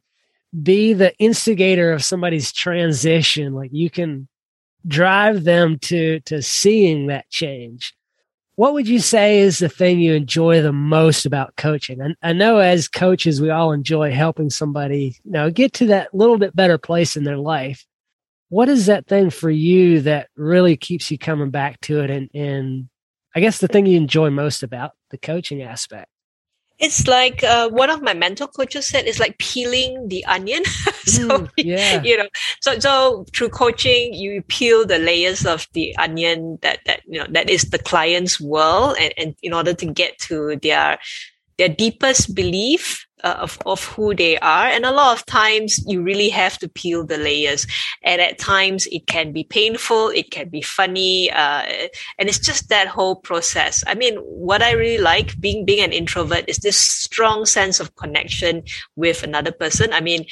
be 0.63 0.93
the 0.93 1.13
instigator 1.17 1.91
of 1.91 2.01
somebody's 2.01 2.53
transition 2.53 3.53
like 3.53 3.71
you 3.73 3.89
can 3.89 4.25
drive 4.87 5.43
them 5.43 5.77
to 5.79 6.21
to 6.21 6.41
seeing 6.41 7.07
that 7.07 7.29
change 7.29 7.93
what 8.55 8.73
would 8.73 8.87
you 8.87 8.99
say 8.99 9.39
is 9.39 9.59
the 9.59 9.67
thing 9.67 9.99
you 9.99 10.13
enjoy 10.13 10.61
the 10.61 10.71
most 10.71 11.25
about 11.25 11.57
coaching? 11.57 12.01
I, 12.01 12.29
I 12.29 12.33
know 12.33 12.59
as 12.59 12.87
coaches, 12.87 13.41
we 13.41 13.49
all 13.49 13.73
enjoy 13.73 14.11
helping 14.13 14.49
somebody, 14.49 15.17
you 15.25 15.31
know, 15.31 15.51
get 15.51 15.73
to 15.73 15.87
that 15.87 16.13
little 16.13 16.37
bit 16.37 16.55
better 16.55 16.77
place 16.77 17.17
in 17.17 17.25
their 17.25 17.37
life. 17.37 17.85
What 18.47 18.69
is 18.69 18.85
that 18.85 19.07
thing 19.07 19.29
for 19.29 19.49
you 19.49 20.01
that 20.01 20.29
really 20.37 20.77
keeps 20.77 21.11
you 21.11 21.17
coming 21.17 21.49
back 21.49 21.81
to 21.81 21.99
it? 22.01 22.09
And, 22.09 22.29
and 22.33 22.89
I 23.35 23.41
guess 23.41 23.57
the 23.57 23.67
thing 23.67 23.87
you 23.87 23.97
enjoy 23.97 24.29
most 24.29 24.63
about 24.63 24.91
the 25.09 25.17
coaching 25.17 25.61
aspect? 25.61 26.09
It's 26.79 27.07
like 27.07 27.43
uh, 27.43 27.69
one 27.69 27.89
of 27.89 28.01
my 28.01 28.13
mentor 28.13 28.47
coaches 28.47 28.85
said, 28.85 29.05
it's 29.05 29.19
like 29.19 29.37
peeling 29.37 30.07
the 30.09 30.25
onion. 30.25 30.63
so, 31.05 31.27
Mm, 31.27 31.49
yeah. 31.57 32.01
you 32.03 32.17
know, 32.17 32.27
so, 32.61 32.77
so 32.79 33.25
through 33.35 33.49
coaching, 33.49 34.13
you 34.13 34.41
peel 34.47 34.85
the 34.85 34.99
layers 34.99 35.45
of 35.45 35.67
the 35.73 35.95
onion 35.97 36.57
that, 36.61 36.79
that, 36.85 37.01
you 37.05 37.19
know, 37.19 37.27
that 37.29 37.49
is 37.49 37.63
the 37.63 37.79
client's 37.79 38.39
world. 38.41 38.97
And, 38.99 39.13
and 39.17 39.35
in 39.41 39.53
order 39.53 39.73
to 39.73 39.85
get 39.85 40.17
to 40.27 40.57
their, 40.57 40.99
their 41.57 41.69
deepest 41.69 42.35
belief 42.35 43.05
uh, 43.23 43.37
of, 43.39 43.57
of 43.65 43.83
who 43.85 44.13
they 44.13 44.37
are. 44.39 44.67
And 44.67 44.85
a 44.85 44.91
lot 44.91 45.17
of 45.17 45.25
times 45.25 45.83
you 45.87 46.01
really 46.01 46.29
have 46.29 46.57
to 46.59 46.69
peel 46.69 47.05
the 47.05 47.17
layers. 47.17 47.65
And 48.03 48.21
at 48.21 48.39
times 48.39 48.87
it 48.87 49.07
can 49.07 49.31
be 49.31 49.43
painful. 49.43 50.09
It 50.09 50.31
can 50.31 50.49
be 50.49 50.61
funny. 50.61 51.31
Uh, 51.31 51.63
and 52.19 52.29
it's 52.29 52.39
just 52.39 52.69
that 52.69 52.87
whole 52.87 53.15
process. 53.15 53.83
I 53.87 53.95
mean, 53.95 54.15
what 54.17 54.61
I 54.61 54.71
really 54.71 55.01
like 55.01 55.39
being, 55.39 55.65
being 55.65 55.83
an 55.83 55.93
introvert 55.93 56.45
is 56.47 56.57
this 56.59 56.77
strong 56.77 57.45
sense 57.45 57.79
of 57.79 57.95
connection 57.95 58.63
with 58.95 59.23
another 59.23 59.51
person. 59.51 59.93
I 59.93 60.01
mean, 60.01 60.25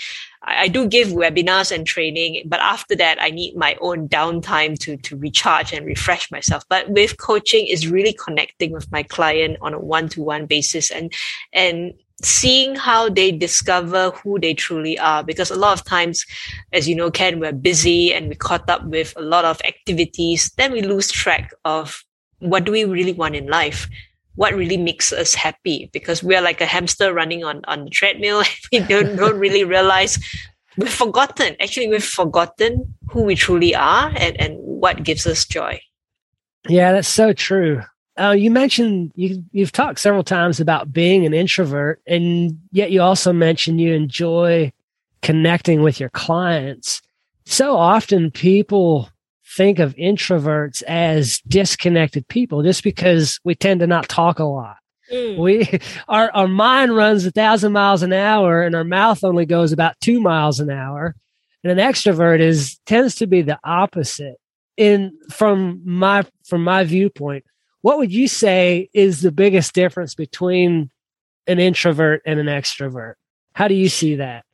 I, 0.44 0.64
I 0.64 0.68
do 0.68 0.88
give 0.88 1.10
webinars 1.10 1.72
and 1.72 1.88
training, 1.88 2.44
but 2.46 2.60
after 2.60 2.96
that, 2.98 3.22
I 3.22 3.30
need 3.30 3.56
my 3.56 3.78
own 3.82 4.08
downtime 4.10 4.78
to, 4.80 4.98
to 4.98 5.18
recharge 5.18 5.74
and 5.74 5.86
refresh 5.86 6.30
myself. 6.32 6.64
But 6.70 6.90
with 6.90 7.18
coaching 7.18 7.66
is 7.66 7.88
really 7.88 8.14
connecting 8.14 8.72
with 8.72 8.92
my 8.92 9.04
client 9.04 9.58
on 9.62 9.74
a 9.74 9.80
one-to-one 9.80 10.46
basis 10.46 10.92
and, 10.92 11.14
and 11.54 11.94
seeing 12.22 12.76
how 12.76 13.10
they 13.10 13.32
discover 13.32 14.12
who 14.12 14.40
they 14.40 14.54
truly 14.54 14.98
are. 15.00 15.24
Because 15.24 15.52
a 15.52 15.56
lot 15.56 15.78
of 15.78 15.86
times, 15.86 16.26
as 16.72 16.88
you 16.88 16.96
know, 16.96 17.12
Ken, 17.12 17.40
we're 17.40 17.52
busy 17.52 18.14
and 18.14 18.30
we 18.30 18.36
caught 18.36 18.70
up 18.70 18.86
with 18.86 19.14
a 19.16 19.22
lot 19.22 19.46
of 19.46 19.62
activities. 19.66 20.52
Then 20.58 20.72
we 20.72 20.82
lose 20.82 21.12
track 21.12 21.54
of 21.66 22.04
what 22.40 22.66
do 22.66 22.72
we 22.72 22.86
really 22.86 23.14
want 23.14 23.36
in 23.36 23.48
life? 23.48 23.88
What 24.36 24.54
really 24.54 24.78
makes 24.78 25.14
us 25.14 25.34
happy? 25.34 25.90
Because 25.94 26.24
we're 26.24 26.42
like 26.42 26.62
a 26.62 26.66
hamster 26.66 27.14
running 27.14 27.44
on, 27.44 27.62
on 27.66 27.86
the 27.86 27.90
treadmill. 27.90 28.44
we 28.72 28.80
don't, 28.80 29.16
don't 29.16 29.40
really 29.40 29.64
realize 29.64 30.18
we've 30.78 30.94
forgotten. 30.94 31.56
Actually, 31.60 31.88
we've 31.88 32.04
forgotten 32.04 32.96
who 33.10 33.24
we 33.24 33.36
truly 33.36 33.76
are 33.76 34.12
and, 34.16 34.40
and 34.40 34.58
what 34.60 35.04
gives 35.04 35.28
us 35.28 35.46
joy. 35.46 35.80
Yeah, 36.68 36.94
that's 36.94 37.08
so 37.08 37.34
true. 37.34 37.84
Uh, 38.20 38.32
you 38.32 38.52
mentioned 38.52 39.12
you 39.16 39.44
you've 39.52 39.72
talked 39.72 40.00
several 40.00 40.24
times 40.24 40.60
about 40.60 40.94
being 40.94 41.26
an 41.26 41.34
introvert, 41.34 42.02
and 42.06 42.60
yet 42.72 42.92
you 42.92 43.02
also 43.02 43.34
mentioned 43.34 43.82
you 43.82 43.94
enjoy 43.94 44.72
connecting 45.22 45.82
with 45.82 46.00
your 46.00 46.10
clients. 46.10 47.02
So 47.46 47.76
often 47.76 48.30
people 48.30 49.10
think 49.58 49.80
of 49.80 49.96
introverts 49.96 50.84
as 50.84 51.40
disconnected 51.48 52.28
people 52.28 52.64
just 52.64 52.84
because 52.84 53.40
we 53.44 53.56
tend 53.56 53.80
to 53.80 53.88
not 53.88 54.10
talk 54.10 54.40
a 54.40 54.44
lot. 54.44 54.78
Mm. 55.12 55.38
We 55.38 55.80
our 56.08 56.32
our 56.32 56.48
mind 56.48 56.96
runs 56.96 57.26
a 57.26 57.32
thousand 57.32 57.72
miles 57.72 58.04
an 58.04 58.14
hour 58.14 58.62
and 58.62 58.76
our 58.76 58.84
mouth 58.84 59.24
only 59.24 59.46
goes 59.46 59.72
about 59.72 60.00
two 60.02 60.22
miles 60.22 60.60
an 60.60 60.70
hour. 60.70 61.16
And 61.64 61.80
an 61.80 61.86
extrovert 61.86 62.42
is 62.42 62.80
tends 62.86 63.16
to 63.16 63.28
be 63.28 63.42
the 63.42 63.60
opposite. 63.64 64.36
In 64.76 65.16
from 65.30 65.82
my 65.86 66.26
from 66.46 66.64
my 66.64 66.84
viewpoint, 66.84 67.46
what 67.84 67.98
would 67.98 68.14
you 68.14 68.30
say 68.30 68.90
is 68.94 69.22
the 69.22 69.32
biggest 69.32 69.74
difference 69.76 70.16
between 70.16 70.90
an 71.48 71.60
introvert 71.60 72.22
and 72.26 72.40
an 72.40 72.48
extrovert? 72.48 73.16
How 73.54 73.68
do 73.68 73.76
you 73.76 73.90
see 73.90 74.16
that? 74.16 74.46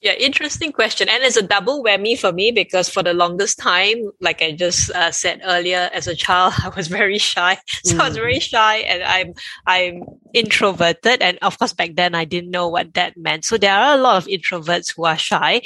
Yeah, 0.00 0.12
interesting 0.12 0.70
question. 0.70 1.08
And 1.08 1.24
it's 1.24 1.36
a 1.36 1.42
double 1.42 1.82
whammy 1.82 2.16
for 2.16 2.30
me 2.30 2.52
because 2.52 2.88
for 2.88 3.02
the 3.02 3.12
longest 3.12 3.58
time, 3.58 4.12
like 4.20 4.40
I 4.40 4.52
just 4.52 4.92
uh, 4.92 5.10
said 5.10 5.40
earlier, 5.44 5.90
as 5.92 6.06
a 6.06 6.14
child, 6.14 6.54
I 6.64 6.68
was 6.68 6.86
very 6.86 7.18
shy. 7.18 7.58
So 7.84 7.96
mm. 7.96 8.00
I 8.00 8.08
was 8.08 8.16
very 8.16 8.38
shy 8.38 8.76
and 8.76 9.02
I'm, 9.02 9.34
I'm 9.66 10.04
introverted. 10.32 11.20
And 11.20 11.36
of 11.42 11.58
course, 11.58 11.72
back 11.72 11.96
then 11.96 12.14
I 12.14 12.24
didn't 12.26 12.52
know 12.52 12.68
what 12.68 12.94
that 12.94 13.16
meant. 13.16 13.44
So 13.44 13.58
there 13.58 13.74
are 13.74 13.96
a 13.96 14.00
lot 14.00 14.22
of 14.22 14.28
introverts 14.28 14.94
who 14.94 15.04
are 15.04 15.18
shy. 15.18 15.62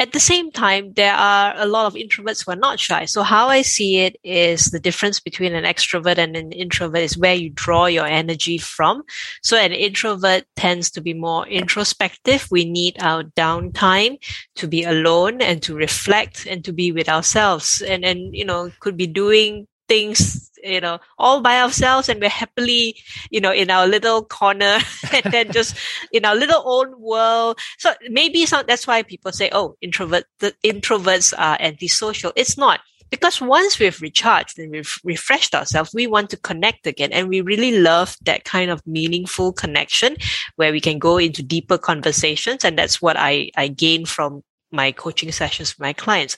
At 0.00 0.12
the 0.12 0.20
same 0.20 0.52
time, 0.52 0.92
there 0.92 1.14
are 1.14 1.54
a 1.56 1.66
lot 1.66 1.86
of 1.86 1.94
introverts 1.94 2.44
who 2.44 2.52
are 2.52 2.56
not 2.56 2.78
shy. 2.78 3.04
So 3.04 3.24
how 3.24 3.48
I 3.48 3.62
see 3.62 3.98
it 3.98 4.16
is 4.22 4.66
the 4.66 4.78
difference 4.78 5.18
between 5.18 5.56
an 5.56 5.64
extrovert 5.64 6.18
and 6.18 6.36
an 6.36 6.52
introvert 6.52 7.00
is 7.00 7.18
where 7.18 7.34
you 7.34 7.50
draw 7.50 7.86
your 7.86 8.06
energy 8.06 8.58
from. 8.58 9.02
So 9.42 9.56
an 9.56 9.72
introvert 9.72 10.44
tends 10.54 10.88
to 10.92 11.00
be 11.00 11.14
more 11.14 11.48
introspective. 11.48 12.46
We 12.48 12.64
need 12.64 13.02
our 13.02 13.24
downtime 13.24 14.18
to 14.54 14.68
be 14.68 14.84
alone 14.84 15.42
and 15.42 15.60
to 15.64 15.74
reflect 15.74 16.46
and 16.46 16.64
to 16.64 16.72
be 16.72 16.92
with 16.92 17.08
ourselves 17.08 17.82
and, 17.82 18.04
and, 18.04 18.32
you 18.32 18.44
know, 18.44 18.70
could 18.78 18.96
be 18.96 19.08
doing 19.08 19.66
things 19.88 20.47
you 20.62 20.80
know 20.80 20.98
all 21.18 21.40
by 21.40 21.60
ourselves 21.60 22.08
and 22.08 22.20
we're 22.20 22.28
happily 22.28 22.96
you 23.30 23.40
know 23.40 23.52
in 23.52 23.70
our 23.70 23.86
little 23.86 24.24
corner 24.24 24.78
and 25.12 25.32
then 25.32 25.50
just 25.52 25.76
in 26.12 26.24
our 26.24 26.34
little 26.34 26.62
own 26.64 26.98
world 27.00 27.58
so 27.78 27.92
maybe 28.10 28.46
some, 28.46 28.64
that's 28.66 28.86
why 28.86 29.02
people 29.02 29.32
say 29.32 29.48
oh 29.52 29.76
introvert 29.80 30.24
the 30.40 30.54
introverts 30.64 31.32
are 31.38 31.56
antisocial 31.60 32.32
it's 32.36 32.56
not 32.56 32.80
because 33.10 33.40
once 33.40 33.78
we've 33.78 34.00
recharged 34.02 34.58
and 34.58 34.70
we've 34.70 34.98
refreshed 35.02 35.54
ourselves, 35.54 35.94
we 35.94 36.06
want 36.06 36.30
to 36.30 36.36
connect 36.36 36.86
again. 36.86 37.12
And 37.12 37.28
we 37.28 37.40
really 37.40 37.78
love 37.80 38.16
that 38.24 38.44
kind 38.44 38.70
of 38.70 38.86
meaningful 38.86 39.52
connection 39.52 40.16
where 40.56 40.72
we 40.72 40.80
can 40.80 40.98
go 40.98 41.16
into 41.16 41.42
deeper 41.42 41.78
conversations. 41.78 42.64
And 42.64 42.78
that's 42.78 43.00
what 43.00 43.16
I, 43.18 43.50
I 43.56 43.68
gain 43.68 44.04
from 44.04 44.42
my 44.70 44.92
coaching 44.92 45.32
sessions 45.32 45.74
with 45.74 45.80
my 45.80 45.92
clients. 45.92 46.36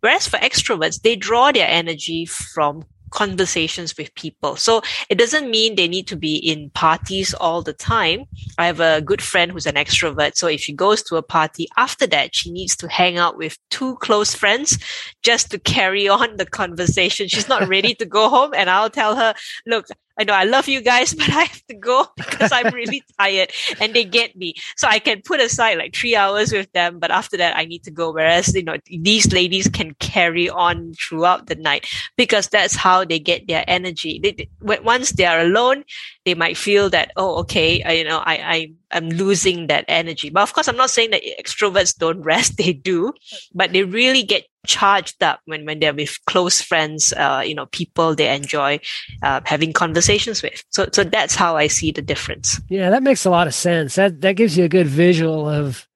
Whereas 0.00 0.28
for 0.28 0.38
extroverts, 0.38 1.02
they 1.02 1.16
draw 1.16 1.52
their 1.52 1.68
energy 1.68 2.24
from 2.24 2.84
conversations 3.10 3.96
with 3.96 4.14
people. 4.14 4.56
So 4.56 4.82
it 5.08 5.18
doesn't 5.18 5.50
mean 5.50 5.74
they 5.74 5.88
need 5.88 6.06
to 6.08 6.16
be 6.16 6.36
in 6.36 6.70
parties 6.70 7.34
all 7.34 7.62
the 7.62 7.72
time. 7.72 8.24
I 8.58 8.66
have 8.66 8.80
a 8.80 9.00
good 9.00 9.22
friend 9.22 9.52
who's 9.52 9.66
an 9.66 9.74
extrovert. 9.74 10.36
So 10.36 10.46
if 10.46 10.60
she 10.60 10.72
goes 10.72 11.02
to 11.04 11.16
a 11.16 11.22
party 11.22 11.68
after 11.76 12.06
that, 12.08 12.34
she 12.34 12.50
needs 12.50 12.76
to 12.76 12.88
hang 12.88 13.18
out 13.18 13.36
with 13.36 13.58
two 13.70 13.96
close 13.96 14.34
friends 14.34 14.78
just 15.22 15.50
to 15.50 15.58
carry 15.58 16.08
on 16.08 16.36
the 16.36 16.46
conversation. 16.46 17.28
She's 17.28 17.48
not 17.48 17.68
ready 17.68 17.94
to 17.94 18.04
go 18.04 18.28
home. 18.28 18.52
And 18.54 18.70
I'll 18.70 18.90
tell 18.90 19.16
her, 19.16 19.34
look, 19.66 19.86
I 20.18 20.24
know 20.24 20.34
I 20.34 20.44
love 20.44 20.68
you 20.68 20.80
guys, 20.80 21.14
but 21.18 21.30
I 21.30 21.44
have 21.44 21.66
to 21.66 21.74
go 21.74 22.06
because 22.16 22.52
I'm 22.52 22.74
really 22.74 23.02
tired 23.18 23.50
and 23.80 23.94
they 23.94 24.04
get 24.04 24.36
me. 24.36 24.54
So 24.76 24.88
I 24.88 24.98
can 24.98 25.22
put 25.22 25.40
aside 25.40 25.78
like 25.78 25.94
three 25.94 26.16
hours 26.16 26.52
with 26.52 26.70
them, 26.72 26.98
but 26.98 27.10
after 27.10 27.36
that 27.36 27.56
I 27.56 27.64
need 27.64 27.84
to 27.84 27.90
go. 27.90 28.12
Whereas, 28.12 28.54
you 28.54 28.64
know, 28.64 28.76
these 28.86 29.32
ladies 29.32 29.68
can 29.68 29.94
carry 30.00 30.50
on 30.50 30.92
throughout 30.94 31.46
the 31.46 31.54
night 31.54 31.86
because 32.16 32.48
that's 32.48 32.74
how 32.74 33.04
they 33.04 33.18
get 33.18 33.46
their 33.46 33.64
energy. 33.68 34.20
They, 34.22 34.32
they, 34.32 34.48
once 34.80 35.12
they 35.12 35.26
are 35.26 35.40
alone, 35.40 35.84
they 36.24 36.34
might 36.34 36.56
feel 36.56 36.90
that, 36.90 37.12
oh, 37.16 37.38
okay, 37.40 37.82
uh, 37.82 37.92
you 37.92 38.04
know, 38.04 38.18
I, 38.18 38.34
I, 38.36 38.72
I'm 38.90 39.08
losing 39.08 39.66
that 39.68 39.84
energy. 39.88 40.30
But 40.30 40.42
of 40.42 40.52
course, 40.52 40.68
I'm 40.68 40.76
not 40.76 40.90
saying 40.90 41.10
that 41.10 41.22
extroverts 41.40 41.96
don't 41.96 42.22
rest. 42.22 42.56
They 42.56 42.72
do, 42.72 43.12
but 43.54 43.72
they 43.72 43.84
really 43.84 44.22
get 44.22 44.44
charged 44.66 45.22
up 45.22 45.40
when, 45.46 45.64
when 45.64 45.78
they're 45.78 45.94
with 45.94 46.18
close 46.26 46.60
friends, 46.60 47.12
uh, 47.14 47.42
you 47.44 47.54
know, 47.54 47.66
people 47.66 48.14
they 48.14 48.34
enjoy 48.34 48.80
uh, 49.22 49.40
having 49.44 49.72
conversations 49.72 50.42
with. 50.42 50.64
So, 50.70 50.88
so 50.92 51.04
that's 51.04 51.34
how 51.34 51.56
I 51.56 51.66
see 51.66 51.90
the 51.90 52.02
difference. 52.02 52.60
Yeah, 52.68 52.90
that 52.90 53.02
makes 53.02 53.24
a 53.24 53.30
lot 53.30 53.46
of 53.46 53.54
sense. 53.54 53.94
That 53.94 54.20
that 54.20 54.36
gives 54.36 54.56
you 54.56 54.64
a 54.64 54.68
good 54.68 54.86
visual 54.86 55.48
of 55.48 55.86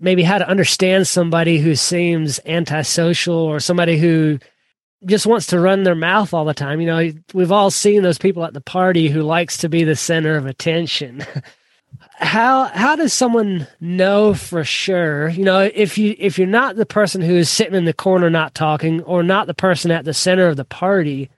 maybe 0.00 0.22
how 0.22 0.38
to 0.38 0.48
understand 0.48 1.06
somebody 1.06 1.58
who 1.58 1.74
seems 1.74 2.40
antisocial 2.46 3.34
or 3.34 3.60
somebody 3.60 3.98
who 3.98 4.38
just 5.06 5.26
wants 5.26 5.46
to 5.48 5.60
run 5.60 5.84
their 5.84 5.94
mouth 5.94 6.34
all 6.34 6.44
the 6.44 6.54
time. 6.54 6.80
You 6.80 6.86
know, 6.86 7.12
we've 7.34 7.52
all 7.52 7.70
seen 7.70 8.02
those 8.02 8.18
people 8.18 8.44
at 8.44 8.52
the 8.52 8.60
party 8.60 9.08
who 9.08 9.22
likes 9.22 9.58
to 9.58 9.68
be 9.68 9.84
the 9.84 9.96
center 9.96 10.36
of 10.36 10.46
attention. 10.46 11.24
how 12.18 12.64
how 12.64 12.96
does 12.96 13.12
someone 13.12 13.66
know 13.80 14.34
for 14.34 14.64
sure 14.64 15.28
you 15.28 15.44
know 15.44 15.60
if 15.74 15.96
you 15.96 16.14
if 16.18 16.38
you're 16.38 16.46
not 16.46 16.76
the 16.76 16.86
person 16.86 17.20
who 17.20 17.34
is 17.34 17.48
sitting 17.48 17.74
in 17.74 17.84
the 17.84 17.92
corner 17.92 18.28
not 18.28 18.54
talking 18.54 19.00
or 19.02 19.22
not 19.22 19.46
the 19.46 19.54
person 19.54 19.90
at 19.90 20.04
the 20.04 20.14
center 20.14 20.46
of 20.46 20.56
the 20.56 20.64
party 20.64 21.30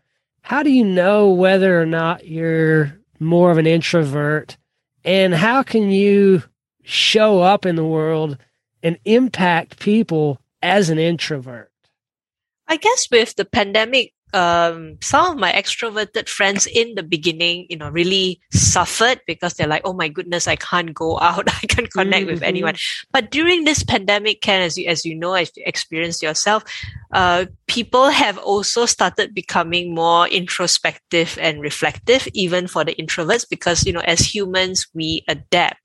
how 0.42 0.62
do 0.62 0.70
you 0.70 0.84
know 0.84 1.30
whether 1.30 1.80
or 1.80 1.86
not 1.86 2.26
you're 2.26 2.98
more 3.20 3.50
of 3.50 3.58
an 3.58 3.66
introvert? 3.66 4.56
And 5.04 5.34
how 5.34 5.62
can 5.62 5.90
you 5.90 6.42
show 6.82 7.40
up 7.40 7.64
in 7.64 7.76
the 7.76 7.84
world 7.84 8.38
and 8.82 8.98
impact 9.04 9.78
people 9.78 10.40
as 10.62 10.90
an 10.90 10.98
introvert? 10.98 11.70
I 12.66 12.76
guess 12.76 13.08
with 13.10 13.36
the 13.36 13.44
pandemic 13.44 14.12
um, 14.32 14.96
some 15.00 15.32
of 15.32 15.38
my 15.38 15.52
extroverted 15.52 16.28
friends 16.28 16.66
in 16.66 16.94
the 16.94 17.02
beginning, 17.02 17.66
you 17.68 17.76
know, 17.76 17.88
really 17.88 18.40
suffered 18.52 19.20
because 19.26 19.54
they're 19.54 19.66
like, 19.66 19.82
"Oh 19.84 19.92
my 19.92 20.08
goodness, 20.08 20.46
I 20.46 20.56
can't 20.56 20.94
go 20.94 21.18
out, 21.20 21.48
I 21.62 21.66
can't 21.66 21.90
connect 21.90 22.26
mm-hmm. 22.26 22.34
with 22.34 22.42
anyone." 22.42 22.76
But 23.12 23.30
during 23.30 23.64
this 23.64 23.82
pandemic, 23.82 24.40
Ken, 24.40 24.62
as 24.62 24.78
you 24.78 24.86
as 24.88 25.04
you 25.04 25.14
know, 25.14 25.34
as 25.34 25.50
you 25.56 25.62
experienced 25.66 26.22
yourself, 26.22 26.64
uh, 27.12 27.46
people 27.66 28.10
have 28.10 28.38
also 28.38 28.86
started 28.86 29.34
becoming 29.34 29.94
more 29.94 30.28
introspective 30.28 31.38
and 31.40 31.60
reflective, 31.60 32.28
even 32.34 32.66
for 32.66 32.84
the 32.84 32.94
introverts, 32.94 33.46
because 33.48 33.84
you 33.84 33.92
know, 33.92 34.04
as 34.06 34.20
humans, 34.20 34.86
we 34.94 35.24
adapt. 35.28 35.80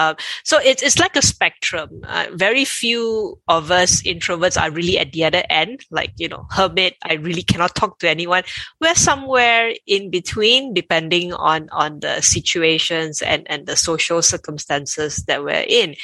Uh, 0.00 0.14
so 0.44 0.58
it's 0.64 0.82
it's 0.82 0.98
like 0.98 1.14
a 1.16 1.20
spectrum. 1.20 2.00
Uh, 2.08 2.26
very 2.32 2.64
few 2.64 3.38
of 3.48 3.70
us 3.70 4.00
introverts 4.02 4.60
are 4.60 4.70
really 4.70 4.98
at 4.98 5.12
the 5.12 5.24
other 5.24 5.42
end, 5.50 5.84
like 5.90 6.12
you 6.16 6.28
know, 6.28 6.46
hermit. 6.50 6.96
I 7.04 7.14
really 7.14 7.42
cannot 7.42 7.74
talk 7.74 7.98
to 8.00 8.08
anyone. 8.08 8.44
We're 8.80 8.94
somewhere 8.94 9.74
in 9.86 10.10
between, 10.10 10.72
depending 10.72 11.34
on 11.34 11.68
on 11.70 12.00
the 12.00 12.22
situations 12.22 13.20
and 13.20 13.44
and 13.52 13.66
the 13.66 13.76
social 13.76 14.22
circumstances 14.22 15.24
that 15.28 15.44
we're 15.44 15.68
in. 15.68 15.96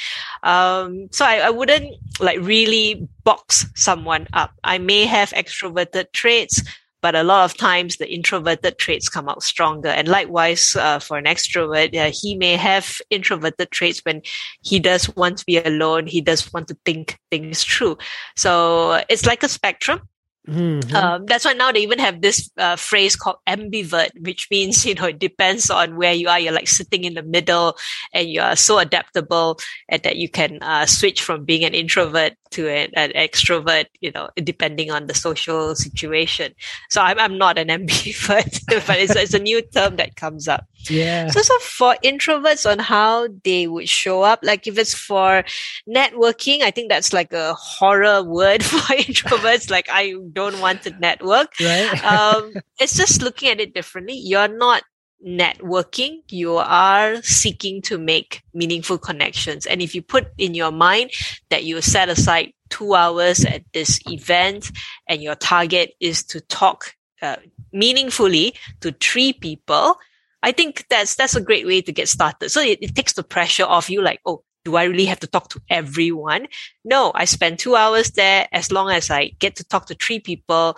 Um, 0.43 1.09
so 1.11 1.25
I, 1.25 1.47
I 1.47 1.49
wouldn't 1.49 1.95
like 2.19 2.39
really 2.39 3.07
box 3.23 3.65
someone 3.73 4.27
up. 4.33 4.51
I 4.63 4.77
may 4.77 5.05
have 5.05 5.31
extroverted 5.31 6.13
traits 6.13 6.61
but 7.07 7.15
a 7.15 7.23
lot 7.23 7.45
of 7.45 7.55
times 7.55 7.95
the 7.95 8.13
introverted 8.13 8.77
traits 8.77 9.07
come 9.07 9.29
out 9.29 9.41
stronger. 9.41 9.87
And 9.87 10.09
likewise, 10.09 10.75
uh, 10.75 10.99
for 10.99 11.17
an 11.17 11.23
extrovert, 11.23 11.95
uh, 11.95 12.11
he 12.13 12.35
may 12.35 12.57
have 12.57 12.99
introverted 13.09 13.71
traits 13.71 14.01
when 14.03 14.23
he 14.61 14.77
does 14.77 15.15
want 15.15 15.37
to 15.37 15.45
be 15.45 15.57
alone. 15.57 16.05
He 16.05 16.19
does 16.19 16.51
want 16.51 16.67
to 16.67 16.77
think 16.83 17.17
things 17.31 17.63
through. 17.63 17.97
So 18.35 19.01
it's 19.07 19.25
like 19.25 19.41
a 19.41 19.47
spectrum. 19.47 20.01
Mm-hmm. 20.49 20.93
Um, 20.93 21.25
that's 21.27 21.45
why 21.45 21.53
now 21.53 21.71
they 21.71 21.79
even 21.79 21.99
have 21.99 22.21
this 22.21 22.49
uh, 22.57 22.75
phrase 22.75 23.15
called 23.15 23.37
ambivert, 23.47 24.09
which 24.19 24.49
means, 24.51 24.85
you 24.85 24.95
know, 24.95 25.05
it 25.05 25.19
depends 25.19 25.69
on 25.69 25.95
where 25.95 26.13
you 26.13 26.27
are. 26.27 26.41
You're 26.41 26.51
like 26.51 26.67
sitting 26.67 27.05
in 27.05 27.13
the 27.13 27.23
middle 27.23 27.77
and 28.11 28.27
you 28.27 28.41
are 28.41 28.57
so 28.57 28.79
adaptable 28.79 29.59
and 29.87 30.03
that 30.03 30.17
you 30.17 30.27
can 30.27 30.59
uh, 30.61 30.85
switch 30.85 31.21
from 31.21 31.45
being 31.45 31.63
an 31.63 31.73
introvert 31.73 32.33
to 32.51 32.67
an, 32.67 32.91
an, 32.95 33.11
extrovert, 33.11 33.85
you 34.01 34.11
know, 34.11 34.29
depending 34.35 34.91
on 34.91 35.07
the 35.07 35.13
social 35.13 35.75
situation. 35.75 36.53
So 36.89 37.01
I'm, 37.01 37.19
I'm 37.19 37.37
not 37.37 37.57
an 37.57 37.67
ambivert, 37.77 38.61
but 38.87 38.97
it's, 38.99 39.15
it's 39.15 39.33
a 39.33 39.39
new 39.39 39.61
term 39.61 39.95
that 39.97 40.15
comes 40.15 40.47
up. 40.47 40.65
Yeah. 40.89 41.27
So, 41.29 41.41
so 41.41 41.57
for 41.59 41.95
introverts 42.03 42.69
on 42.69 42.79
how 42.79 43.27
they 43.43 43.67
would 43.67 43.89
show 43.89 44.21
up, 44.21 44.39
like 44.43 44.67
if 44.67 44.77
it's 44.77 44.93
for 44.93 45.43
networking, 45.87 46.61
I 46.61 46.71
think 46.71 46.89
that's 46.89 47.13
like 47.13 47.33
a 47.33 47.53
horror 47.53 48.23
word 48.23 48.63
for 48.63 48.77
introverts. 48.95 49.69
like 49.69 49.87
I 49.91 50.13
don't 50.33 50.59
want 50.59 50.83
to 50.83 50.91
network. 50.99 51.53
Right. 51.59 52.03
um, 52.03 52.53
it's 52.79 52.95
just 52.95 53.21
looking 53.21 53.49
at 53.49 53.59
it 53.59 53.73
differently. 53.73 54.15
You're 54.15 54.47
not 54.47 54.83
networking, 55.25 56.21
you 56.29 56.57
are 56.57 57.21
seeking 57.23 57.81
to 57.83 57.97
make 57.97 58.43
meaningful 58.53 58.97
connections. 58.97 59.65
And 59.65 59.81
if 59.81 59.95
you 59.95 60.01
put 60.01 60.27
in 60.37 60.53
your 60.53 60.71
mind 60.71 61.11
that 61.49 61.63
you 61.63 61.81
set 61.81 62.09
aside 62.09 62.53
two 62.69 62.93
hours 62.93 63.45
at 63.45 63.63
this 63.73 63.99
event 64.07 64.71
and 65.07 65.21
your 65.21 65.35
target 65.35 65.93
is 65.99 66.23
to 66.25 66.41
talk 66.41 66.93
uh, 67.21 67.37
meaningfully 67.73 68.53
to 68.81 68.91
three 68.91 69.33
people, 69.33 69.95
I 70.43 70.51
think 70.51 70.85
that's, 70.89 71.15
that's 71.15 71.35
a 71.35 71.41
great 71.41 71.65
way 71.65 71.81
to 71.81 71.91
get 71.91 72.09
started. 72.09 72.49
So 72.49 72.61
it, 72.61 72.79
it 72.81 72.95
takes 72.95 73.13
the 73.13 73.23
pressure 73.23 73.65
off 73.65 73.89
you 73.89 74.01
like, 74.01 74.21
oh, 74.25 74.43
do 74.63 74.75
I 74.75 74.83
really 74.83 75.05
have 75.05 75.21
to 75.21 75.27
talk 75.27 75.49
to 75.49 75.61
everyone? 75.69 76.47
No, 76.83 77.11
I 77.15 77.25
spend 77.25 77.57
two 77.57 77.75
hours 77.75 78.11
there. 78.11 78.47
As 78.51 78.71
long 78.71 78.89
as 78.91 79.09
I 79.09 79.31
get 79.39 79.55
to 79.55 79.63
talk 79.63 79.87
to 79.87 79.95
three 79.95 80.19
people, 80.19 80.77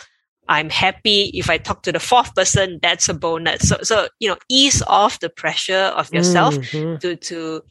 I'm 0.49 0.69
happy. 0.69 1.31
If 1.33 1.49
I 1.49 1.57
talk 1.57 1.83
to 1.83 1.93
the 1.93 1.99
fourth 1.99 2.35
person, 2.35 2.79
that's 2.81 3.07
a 3.07 3.13
bonus. 3.13 3.69
So, 3.69 3.77
so, 3.83 4.09
you 4.19 4.27
know, 4.27 4.37
ease 4.49 4.81
off 4.87 5.21
the 5.21 5.29
pressure 5.29 5.93
of 5.95 6.13
yourself 6.13 6.55
mm-hmm. 6.55 6.97
to, 6.97 7.15
to, 7.15 7.61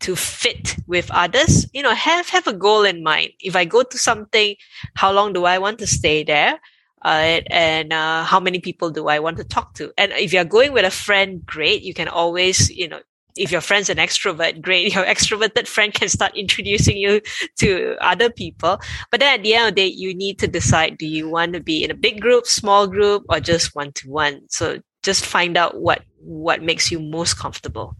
to 0.00 0.16
fit 0.16 0.76
with 0.86 1.10
others. 1.10 1.66
You 1.72 1.82
know, 1.82 1.94
have, 1.94 2.28
have 2.28 2.46
a 2.46 2.52
goal 2.52 2.84
in 2.84 3.02
mind. 3.02 3.30
If 3.40 3.56
I 3.56 3.64
go 3.64 3.82
to 3.82 3.98
something, 3.98 4.56
how 4.94 5.12
long 5.12 5.32
do 5.32 5.46
I 5.46 5.56
want 5.56 5.78
to 5.78 5.86
stay 5.86 6.24
there? 6.24 6.60
uh, 7.04 7.40
and 7.48 7.92
uh, 7.92 8.24
how 8.24 8.40
many 8.40 8.58
people 8.58 8.90
do 8.90 9.08
I 9.08 9.18
want 9.18 9.36
to 9.36 9.44
talk 9.44 9.74
to? 9.74 9.92
And 9.98 10.12
if 10.12 10.32
you're 10.32 10.44
going 10.44 10.72
with 10.72 10.84
a 10.84 10.90
friend, 10.90 11.44
great. 11.44 11.82
You 11.82 11.92
can 11.92 12.08
always, 12.08 12.70
you 12.70 12.88
know, 12.88 13.00
if 13.36 13.50
your 13.50 13.60
friend's 13.60 13.88
an 13.88 13.98
extrovert, 13.98 14.60
great. 14.60 14.94
Your 14.94 15.04
extroverted 15.04 15.66
friend 15.66 15.92
can 15.92 16.08
start 16.08 16.36
introducing 16.36 16.96
you 16.96 17.20
to 17.58 17.96
other 18.00 18.30
people. 18.30 18.80
But 19.10 19.20
then 19.20 19.34
at 19.34 19.42
the 19.42 19.54
end 19.54 19.68
of 19.68 19.74
the 19.74 19.82
day, 19.82 19.86
you 19.86 20.14
need 20.14 20.38
to 20.40 20.46
decide, 20.46 20.98
do 20.98 21.06
you 21.06 21.28
want 21.28 21.54
to 21.54 21.60
be 21.60 21.84
in 21.84 21.90
a 21.90 21.94
big 21.94 22.20
group, 22.20 22.46
small 22.46 22.86
group, 22.86 23.24
or 23.28 23.40
just 23.40 23.74
one 23.74 23.92
to 23.92 24.10
one? 24.10 24.42
So 24.48 24.80
just 25.02 25.26
find 25.26 25.56
out 25.56 25.80
what, 25.80 26.02
what 26.20 26.62
makes 26.62 26.90
you 26.90 27.00
most 27.00 27.38
comfortable. 27.38 27.96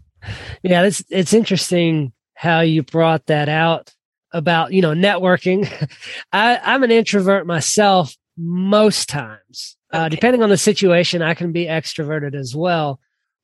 Yeah, 0.63 0.83
it's, 0.83 1.03
it's 1.09 1.33
interesting 1.33 2.13
how 2.33 2.61
you 2.61 2.83
brought 2.83 3.27
that 3.27 3.49
out 3.49 3.93
about, 4.31 4.73
you 4.73 4.81
know, 4.81 4.93
networking. 4.93 5.69
I, 6.33 6.59
I'm 6.63 6.83
an 6.83 6.91
introvert 6.91 7.45
myself, 7.45 8.15
most 8.37 9.07
times. 9.07 9.77
Uh, 9.93 9.97
okay. 9.97 10.05
Uh, 10.05 10.09
depending 10.09 10.43
on 10.43 10.49
the 10.49 10.57
situation, 10.57 11.21
I 11.21 11.33
can 11.33 11.51
be 11.51 11.65
extroverted 11.65 12.35
as 12.35 12.55
well. 12.55 12.99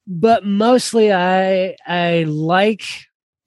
But 0.08 0.46
mostly, 0.46 1.12
I 1.14 1.76
I 1.86 2.24
like, 2.28 2.84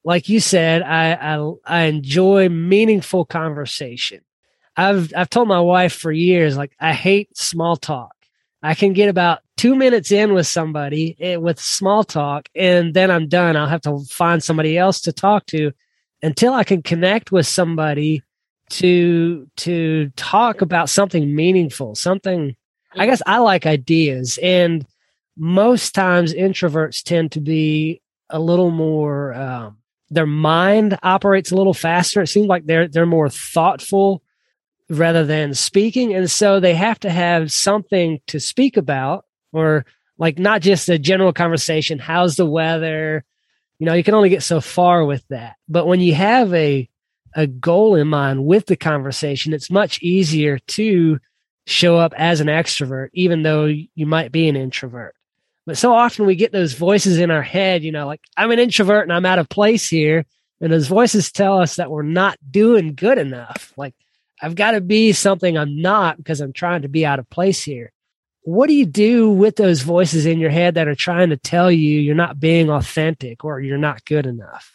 like 0.05 0.29
you 0.29 0.41
said, 0.41 0.83
I 0.83 1.13
I, 1.15 1.53
I 1.67 1.83
enjoy 1.85 2.49
meaningful 2.49 3.25
conversation. 3.25 4.21
I've 4.77 5.13
I've 5.17 5.31
told 5.31 5.49
my 5.49 5.61
wife 5.61 5.93
for 5.93 6.13
years, 6.13 6.57
like 6.57 6.73
I 6.81 6.93
hate 6.93 7.37
small 7.37 7.77
talk. 7.77 8.13
I 8.63 8.75
can 8.75 8.95
get 8.95 9.11
about 9.11 9.41
two 9.57 9.75
minutes 9.75 10.11
in 10.11 10.33
with 10.33 10.47
somebody 10.47 11.17
eh, 11.21 11.37
with 11.37 11.61
small 11.61 12.03
talk, 12.05 12.49
and 12.55 12.95
then 12.95 13.11
I'm 13.11 13.29
done. 13.29 13.57
I'll 13.57 13.67
have 13.69 13.83
to 13.83 13.99
find 14.11 14.43
somebody 14.43 14.79
else 14.79 15.01
to 15.03 15.13
talk 15.13 15.47
to 15.47 15.73
until 16.23 16.55
I 16.55 16.65
can 16.65 16.83
connect 16.83 17.31
with 17.31 17.47
somebody 17.47 18.23
to 18.71 19.49
to 19.57 20.11
talk 20.17 20.61
about 20.61 20.89
something 20.89 21.35
meaningful 21.35 21.95
something 21.95 22.57
i 22.97 23.07
guess 23.07 23.23
i 23.27 23.39
like 23.39 23.67
ideas 23.67 24.39
and 24.43 24.87
most 25.37 25.95
times 25.95 26.33
introverts 26.33 27.03
tend 27.03 27.33
to 27.33 27.41
be 27.41 28.01
a 28.31 28.39
little 28.39 28.71
more 28.71 29.35
um, 29.35 29.77
their 30.11 30.27
mind 30.27 30.99
operates 31.03 31.51
a 31.51 31.57
little 31.57 31.75
faster. 31.75 32.23
It 32.23 32.29
seems 32.29 32.47
like 32.47 32.67
they're 32.67 32.89
they're 32.89 33.07
more 33.07 33.29
thoughtful 33.29 34.23
rather 34.89 35.25
than 35.25 35.55
speaking. 35.55 36.15
And 36.15 36.31
so 36.31 36.61
they 36.61 36.75
have 36.75 37.01
to 37.01 37.11
have 37.11 37.51
something 37.51 38.21
to 38.29 38.39
speak 38.39 38.77
about 38.77 39.25
or 39.53 39.87
like 40.19 40.39
not 40.39 40.61
just 40.61 40.89
a 40.89 40.99
general 40.99 41.33
conversation 41.33 41.99
how's 41.99 42.37
the 42.37 42.47
weather? 42.47 43.25
You 43.79 43.87
know 43.87 43.95
you 43.95 44.05
can 44.05 44.15
only 44.15 44.29
get 44.29 44.43
so 44.43 44.61
far 44.61 45.05
with 45.05 45.27
that. 45.29 45.57
But 45.69 45.87
when 45.87 46.01
you 46.01 46.15
have 46.15 46.53
a 46.55 46.89
a 47.37 47.47
goal 47.49 47.97
in 47.97 48.07
mind 48.07 48.47
with 48.47 48.67
the 48.67 48.77
conversation, 48.77 49.53
it's 49.53 49.71
much 49.71 50.01
easier 50.01 50.59
to 50.59 51.19
show 51.67 51.97
up 51.97 52.15
as 52.17 52.41
an 52.41 52.47
extrovert, 52.47 53.09
even 53.13 53.43
though 53.43 53.65
you 53.65 54.07
might 54.07 54.31
be 54.31 54.49
an 54.49 54.55
introvert. 54.55 55.17
But 55.67 55.79
so 55.79 55.95
often 55.95 56.27
we 56.27 56.37
get 56.37 56.53
those 56.53 56.75
voices 56.75 57.19
in 57.19 57.31
our 57.31 57.43
head, 57.43 57.83
you 57.83 57.93
know, 57.93 58.07
like 58.07 58.21
I'm 58.37 58.51
an 58.51 58.59
introvert 58.59 59.05
and 59.05 59.13
I'm 59.13 59.27
out 59.27 59.39
of 59.39 59.49
place 59.49 59.89
here. 59.89 60.27
And 60.61 60.73
those 60.73 60.89
voices 60.89 61.33
tell 61.33 61.61
us 61.61 61.77
that 61.77 61.91
we're 61.91 62.03
not 62.03 62.39
doing 62.51 62.95
good 62.95 63.19
enough. 63.19 63.73
Like 63.77 63.95
I've 64.43 64.55
got 64.55 64.73
to 64.73 64.81
be 64.81 65.13
something 65.13 65.57
I'm 65.57 65.81
not 65.81 66.17
because 66.17 66.41
I'm 66.41 66.53
trying 66.53 66.83
to 66.83 66.89
be 66.89 67.07
out 67.07 67.19
of 67.19 67.29
place 67.31 67.63
here. 67.63 67.93
What 68.43 68.67
do 68.67 68.75
you 68.75 68.85
do 68.85 69.31
with 69.31 69.57
those 69.57 69.81
voices 69.81 70.27
in 70.27 70.39
your 70.39 70.51
head 70.51 70.75
that 70.75 70.87
are 70.87 70.95
trying 70.95 71.31
to 71.31 71.39
tell 71.39 71.73
you 71.73 71.99
you're 71.99 72.15
not 72.15 72.39
being 72.39 72.69
authentic 72.69 73.43
or 73.43 73.61
you're 73.61 73.79
not 73.79 74.05
good 74.05 74.27
enough? 74.27 74.71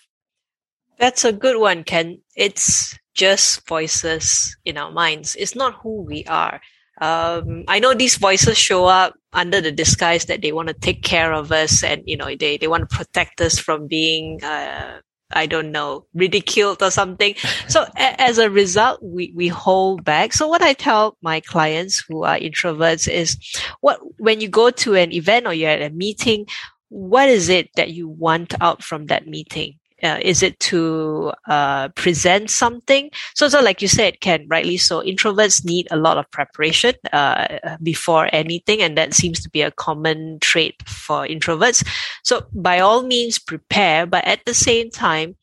That's 0.98 1.24
a 1.24 1.32
good 1.32 1.60
one, 1.60 1.84
Ken. 1.84 2.20
It's 2.36 2.98
just 3.14 3.68
voices 3.68 4.58
in 4.66 4.78
our 4.78 4.92
minds. 4.92 5.36
It's 5.36 5.56
not 5.56 5.76
who 5.76 6.02
we 6.02 6.26
are. 6.26 6.60
Um, 7.00 7.64
I 7.68 7.80
know 7.80 7.94
these 7.94 8.18
voices 8.18 8.58
show 8.58 8.86
up 8.86 9.14
under 9.34 9.62
the 9.62 9.72
disguise 9.72 10.26
that 10.26 10.42
they 10.42 10.52
want 10.52 10.68
to 10.70 10.74
take 10.74 11.04
care 11.04 11.34
of 11.34 11.52
us 11.52 11.84
and, 11.84 12.04
you 12.06 12.18
know, 12.18 12.34
they, 12.36 12.58
they 12.58 12.68
want 12.68 12.90
to 12.90 12.96
protect 12.96 13.42
us 13.42 13.60
from 13.60 13.88
being, 13.88 14.44
uh, 14.44 15.00
I 15.32 15.46
don't 15.46 15.72
know, 15.72 16.06
ridiculed 16.14 16.82
or 16.82 16.92
something. 16.92 17.36
So 17.68 17.84
a- 17.96 18.22
as 18.22 18.38
a 18.40 18.50
result, 18.50 19.00
we, 19.04 19.32
we 19.36 19.48
hold 19.48 20.04
back. 20.04 20.34
So 20.34 20.48
what 20.48 20.62
I 20.62 20.74
tell 20.74 21.18
my 21.22 21.40
clients 21.42 22.04
who 22.08 22.24
are 22.24 22.38
introverts 22.38 23.12
is 23.12 23.38
what, 23.82 24.00
when 24.18 24.42
you 24.42 24.50
go 24.50 24.72
to 24.72 24.96
an 24.96 25.12
event 25.14 25.46
or 25.48 25.54
you're 25.54 25.70
at 25.70 25.82
a 25.82 25.94
meeting, 25.94 26.48
what 26.90 27.30
is 27.30 27.50
it 27.50 27.70
that 27.76 27.92
you 27.92 28.08
want 28.10 28.56
out 28.62 28.84
from 28.84 29.06
that 29.08 29.28
meeting? 29.28 29.79
Uh, 30.04 30.20
is 30.22 30.42
it 30.42 30.60
to 30.60 31.32
uh, 31.48 31.90
present 31.90 32.50
something? 32.50 33.10
So, 33.36 33.48
so 33.50 33.62
like 33.62 33.82
you 33.82 33.88
said, 33.88 34.22
Ken, 34.22 34.46
rightly 34.48 34.78
so, 34.78 35.02
introverts 35.02 35.66
need 35.66 35.88
a 35.92 35.98
lot 35.98 36.18
of 36.18 36.30
preparation 36.32 36.94
uh, 37.12 37.76
before 37.84 38.30
anything, 38.34 38.82
and 38.82 38.98
that 38.98 39.14
seems 39.14 39.42
to 39.42 39.50
be 39.50 39.62
a 39.62 39.72
common 39.72 40.40
trait 40.40 40.76
for 40.88 41.28
introverts. 41.28 41.86
So, 42.24 42.46
by 42.54 42.80
all 42.80 43.04
means, 43.04 43.40
prepare, 43.40 44.06
but 44.06 44.26
at 44.26 44.46
the 44.46 44.54
same 44.54 44.90
time, 44.90 45.36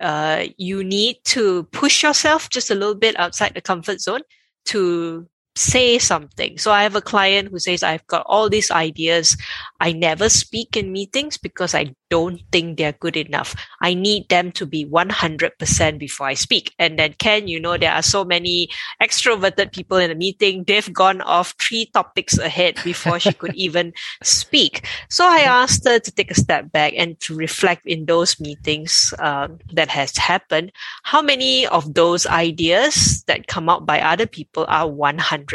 uh, 0.00 0.46
you 0.56 0.82
need 0.82 1.16
to 1.24 1.64
push 1.72 2.02
yourself 2.02 2.48
just 2.48 2.70
a 2.70 2.74
little 2.74 2.94
bit 2.94 3.18
outside 3.18 3.52
the 3.54 3.60
comfort 3.60 4.00
zone 4.00 4.22
to 4.64 5.28
say 5.60 5.98
something. 5.98 6.56
So 6.58 6.72
I 6.72 6.82
have 6.82 6.96
a 6.96 7.02
client 7.04 7.50
who 7.50 7.58
says, 7.58 7.82
I've 7.82 8.06
got 8.06 8.24
all 8.26 8.48
these 8.48 8.70
ideas. 8.70 9.36
I 9.78 9.92
never 9.92 10.28
speak 10.28 10.76
in 10.76 10.92
meetings 10.92 11.36
because 11.36 11.74
I 11.74 11.94
don't 12.08 12.40
think 12.50 12.76
they're 12.76 12.92
good 12.92 13.16
enough. 13.16 13.54
I 13.80 13.94
need 13.94 14.28
them 14.28 14.52
to 14.52 14.66
be 14.66 14.84
100% 14.84 15.98
before 15.98 16.26
I 16.26 16.34
speak. 16.34 16.74
And 16.78 16.98
then 16.98 17.14
Ken, 17.18 17.46
you 17.46 17.60
know, 17.60 17.76
there 17.76 17.92
are 17.92 18.02
so 18.02 18.24
many 18.24 18.68
extroverted 19.02 19.72
people 19.72 19.98
in 19.98 20.10
a 20.10 20.14
meeting. 20.14 20.64
They've 20.64 20.92
gone 20.92 21.20
off 21.20 21.54
three 21.60 21.86
topics 21.92 22.36
ahead 22.38 22.78
before 22.82 23.20
she 23.20 23.32
could 23.32 23.54
even 23.66 23.92
speak. 24.22 24.86
So 25.08 25.24
I 25.24 25.40
asked 25.40 25.86
her 25.86 25.98
to 25.98 26.10
take 26.10 26.30
a 26.30 26.34
step 26.34 26.72
back 26.72 26.94
and 26.96 27.18
to 27.20 27.34
reflect 27.34 27.86
in 27.86 28.06
those 28.06 28.40
meetings 28.40 29.14
um, 29.18 29.58
that 29.72 29.88
has 29.88 30.16
happened. 30.16 30.72
How 31.04 31.22
many 31.22 31.66
of 31.66 31.94
those 31.94 32.26
ideas 32.26 33.22
that 33.26 33.46
come 33.46 33.68
out 33.68 33.86
by 33.86 34.00
other 34.00 34.26
people 34.26 34.64
are 34.68 34.86
100%? 34.86 35.49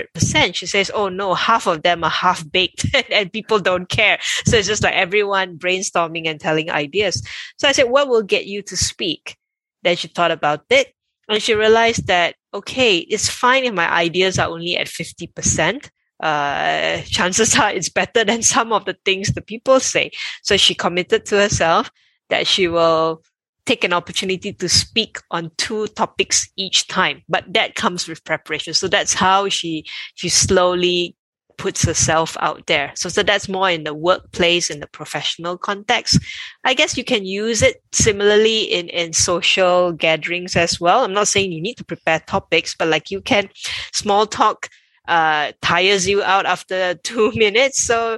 She 0.53 0.65
says, 0.65 0.91
Oh 0.93 1.09
no, 1.09 1.33
half 1.33 1.67
of 1.67 1.83
them 1.83 2.03
are 2.03 2.09
half 2.09 2.49
baked 2.51 2.85
and 3.11 3.31
people 3.31 3.59
don't 3.59 3.89
care. 3.89 4.19
So 4.45 4.57
it's 4.57 4.67
just 4.67 4.83
like 4.83 4.93
everyone 4.93 5.57
brainstorming 5.57 6.27
and 6.27 6.39
telling 6.39 6.69
ideas. 6.69 7.25
So 7.57 7.67
I 7.67 7.71
said, 7.71 7.89
what 7.89 8.07
will 8.07 8.23
get 8.23 8.45
you 8.45 8.61
to 8.63 8.77
speak? 8.77 9.37
Then 9.83 9.95
she 9.95 10.07
thought 10.07 10.31
about 10.31 10.65
it 10.69 10.93
and 11.29 11.41
she 11.41 11.53
realized 11.53 12.07
that, 12.07 12.35
okay, 12.53 12.97
it's 12.97 13.29
fine 13.29 13.65
if 13.65 13.73
my 13.73 13.91
ideas 13.91 14.39
are 14.39 14.49
only 14.49 14.77
at 14.77 14.87
50%. 14.87 15.89
Uh, 16.21 17.01
chances 17.01 17.57
are 17.59 17.71
it's 17.71 17.89
better 17.89 18.23
than 18.23 18.41
some 18.41 18.71
of 18.71 18.85
the 18.85 18.95
things 19.03 19.33
the 19.33 19.41
people 19.41 19.79
say. 19.79 20.11
So 20.43 20.55
she 20.57 20.73
committed 20.73 21.25
to 21.25 21.37
herself 21.37 21.91
that 22.29 22.47
she 22.47 22.67
will 22.67 23.21
take 23.65 23.83
an 23.83 23.93
opportunity 23.93 24.53
to 24.53 24.69
speak 24.69 25.17
on 25.31 25.51
two 25.57 25.87
topics 25.87 26.49
each 26.57 26.87
time 26.87 27.21
but 27.27 27.43
that 27.51 27.75
comes 27.75 28.07
with 28.07 28.23
preparation 28.23 28.73
so 28.73 28.87
that's 28.87 29.13
how 29.13 29.49
she 29.49 29.85
she 30.15 30.29
slowly 30.29 31.15
puts 31.57 31.83
herself 31.83 32.37
out 32.39 32.65
there. 32.67 32.91
So, 32.95 33.09
so 33.09 33.23
that's 33.23 33.49
more 33.49 33.69
in 33.69 33.83
the 33.83 33.93
workplace, 33.93 34.69
in 34.69 34.79
the 34.79 34.87
professional 34.87 35.57
context. 35.57 36.19
I 36.63 36.73
guess 36.73 36.97
you 36.97 37.03
can 37.03 37.25
use 37.25 37.61
it 37.61 37.81
similarly 37.91 38.63
in, 38.63 38.89
in 38.89 39.13
social 39.13 39.91
gatherings 39.91 40.55
as 40.55 40.79
well. 40.79 41.03
I'm 41.03 41.13
not 41.13 41.27
saying 41.27 41.51
you 41.51 41.61
need 41.61 41.77
to 41.77 41.85
prepare 41.85 42.19
topics, 42.19 42.75
but 42.75 42.87
like 42.87 43.11
you 43.11 43.21
can, 43.21 43.49
small 43.93 44.25
talk, 44.25 44.69
uh, 45.07 45.51
tires 45.61 46.07
you 46.07 46.23
out 46.23 46.45
after 46.45 46.95
two 47.03 47.31
minutes. 47.35 47.81
So, 47.81 48.17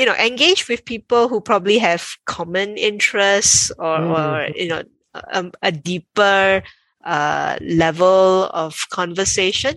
you 0.00 0.06
know, 0.06 0.14
engage 0.16 0.66
with 0.66 0.88
people 0.88 1.28
who 1.28 1.40
probably 1.40 1.76
have 1.76 2.16
common 2.24 2.76
interests 2.78 3.70
or, 3.78 3.98
mm. 3.98 4.16
or 4.16 4.56
you 4.56 4.68
know, 4.68 4.82
a, 5.12 5.50
a 5.62 5.70
deeper, 5.70 6.62
uh, 7.04 7.56
level 7.60 8.44
of 8.52 8.86
conversation 8.90 9.76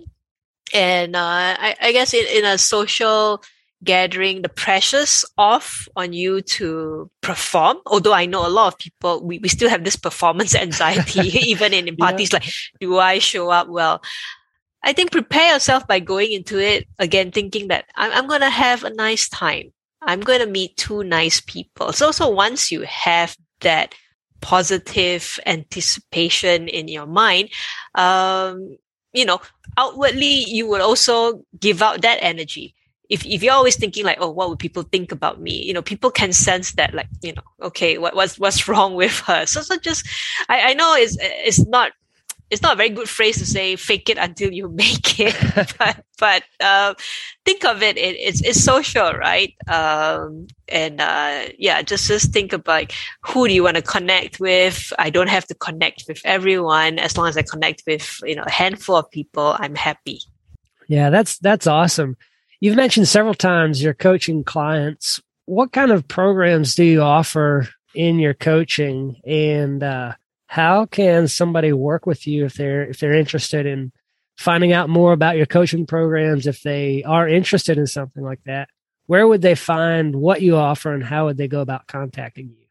and 0.72 1.14
uh, 1.14 1.56
I, 1.58 1.76
I, 1.80 1.92
guess 1.92 2.14
in, 2.14 2.24
in 2.26 2.44
a 2.44 2.58
social 2.58 3.42
gathering, 3.82 4.42
the 4.42 4.48
pressures 4.48 5.24
off 5.36 5.88
on 5.94 6.12
you 6.12 6.40
to 6.40 7.10
perform. 7.20 7.78
Although 7.86 8.12
I 8.12 8.26
know 8.26 8.46
a 8.46 8.48
lot 8.48 8.72
of 8.72 8.78
people, 8.78 9.24
we, 9.24 9.38
we 9.38 9.48
still 9.48 9.68
have 9.68 9.84
this 9.84 9.96
performance 9.96 10.54
anxiety, 10.66 11.20
even 11.48 11.74
in, 11.74 11.88
in 11.88 11.96
parties 11.96 12.32
yeah. 12.32 12.38
like, 12.38 12.52
do 12.80 12.98
I 12.98 13.18
show 13.18 13.50
up 13.50 13.68
well? 13.68 14.02
I 14.82 14.92
think 14.92 15.12
prepare 15.12 15.54
yourself 15.54 15.86
by 15.86 16.00
going 16.00 16.32
into 16.32 16.58
it 16.58 16.86
again, 16.98 17.30
thinking 17.30 17.68
that 17.68 17.86
I'm, 17.94 18.12
I'm 18.12 18.26
going 18.26 18.42
to 18.42 18.50
have 18.50 18.84
a 18.84 18.92
nice 18.92 19.28
time. 19.28 19.72
I'm 20.06 20.20
going 20.20 20.40
to 20.40 20.46
meet 20.46 20.76
two 20.76 21.04
nice 21.04 21.40
people. 21.40 21.92
So, 21.92 22.10
so 22.10 22.28
once 22.28 22.70
you 22.70 22.82
have 22.82 23.36
that 23.60 23.94
positive 24.40 25.38
anticipation 25.46 26.68
in 26.68 26.88
your 26.88 27.06
mind, 27.06 27.50
um, 27.94 28.76
you 29.12 29.24
know, 29.24 29.40
outwardly 29.76 30.44
you 30.46 30.68
would 30.68 30.80
also 30.80 31.42
give 31.58 31.80
out 31.80 32.02
that 32.02 32.18
energy. 32.20 32.74
If, 33.08 33.24
if 33.26 33.42
you're 33.42 33.54
always 33.54 33.76
thinking 33.76 34.04
like, 34.04 34.18
oh, 34.20 34.30
what 34.30 34.48
would 34.48 34.58
people 34.58 34.82
think 34.82 35.12
about 35.12 35.40
me? 35.40 35.62
You 35.62 35.72
know, 35.72 35.82
people 35.82 36.10
can 36.10 36.32
sense 36.32 36.72
that 36.72 36.94
like, 36.94 37.08
you 37.22 37.32
know, 37.32 37.42
okay, 37.62 37.98
what, 37.98 38.14
what's, 38.14 38.38
what's 38.38 38.68
wrong 38.68 38.94
with 38.94 39.18
her? 39.20 39.46
So, 39.46 39.60
so 39.60 39.76
just, 39.76 40.06
I, 40.48 40.70
I 40.70 40.74
know 40.74 40.94
it's, 40.96 41.16
it's 41.20 41.66
not 41.66 41.92
it's 42.54 42.62
not 42.62 42.74
a 42.74 42.76
very 42.76 42.88
good 42.88 43.08
phrase 43.08 43.38
to 43.38 43.44
say 43.44 43.74
fake 43.74 44.08
it 44.08 44.16
until 44.16 44.52
you 44.52 44.68
make 44.84 45.18
it 45.18 45.34
but 45.76 46.04
but 46.18 46.44
uh, 46.60 46.94
think 47.44 47.64
of 47.64 47.82
it, 47.82 47.96
it, 47.96 48.16
it's 48.16 48.40
it's 48.42 48.62
social 48.62 49.12
right? 49.12 49.54
Um, 49.66 50.46
and 50.68 51.00
uh, 51.00 51.46
yeah 51.58 51.82
just 51.82 52.06
just 52.06 52.32
think 52.32 52.52
about 52.52 52.92
who 53.22 53.48
do 53.48 53.52
you 53.52 53.64
want 53.64 53.76
to 53.76 53.82
connect 53.82 54.38
with? 54.38 54.92
I 54.98 55.10
don't 55.10 55.28
have 55.28 55.46
to 55.48 55.54
connect 55.54 56.04
with 56.08 56.20
everyone. 56.24 56.98
As 57.00 57.18
long 57.18 57.28
as 57.28 57.36
i 57.36 57.42
connect 57.42 57.82
with 57.86 58.20
you 58.24 58.36
know 58.36 58.44
a 58.46 58.50
handful 58.50 58.96
of 58.96 59.10
people 59.10 59.56
i'm 59.58 59.74
happy. 59.74 60.20
Yeah 60.88 61.10
that's 61.10 61.38
that's 61.38 61.66
awesome. 61.66 62.16
You've 62.60 62.76
mentioned 62.76 63.08
several 63.08 63.34
times 63.34 63.82
you're 63.82 63.92
coaching 63.92 64.44
clients. 64.44 65.20
What 65.46 65.72
kind 65.72 65.90
of 65.90 66.08
programs 66.08 66.76
do 66.76 66.84
you 66.84 67.02
offer 67.02 67.68
in 67.94 68.18
your 68.18 68.34
coaching? 68.34 69.20
And 69.26 69.82
uh, 69.82 70.14
how 70.54 70.86
can 70.86 71.26
somebody 71.26 71.72
work 71.72 72.06
with 72.06 72.28
you 72.28 72.44
if 72.44 72.54
they're 72.54 72.88
if 72.88 73.00
they're 73.00 73.12
interested 73.12 73.66
in 73.66 73.90
finding 74.38 74.72
out 74.72 74.88
more 74.88 75.12
about 75.12 75.36
your 75.36 75.46
coaching 75.46 75.84
programs 75.84 76.46
if 76.46 76.62
they 76.62 77.02
are 77.02 77.26
interested 77.26 77.76
in 77.76 77.88
something 77.88 78.22
like 78.22 78.38
that? 78.46 78.68
Where 79.06 79.26
would 79.26 79.42
they 79.42 79.56
find 79.56 80.14
what 80.14 80.42
you 80.42 80.54
offer 80.54 80.94
and 80.94 81.02
how 81.02 81.24
would 81.24 81.38
they 81.38 81.48
go 81.48 81.60
about 81.60 81.88
contacting 81.88 82.50
you 82.56 82.63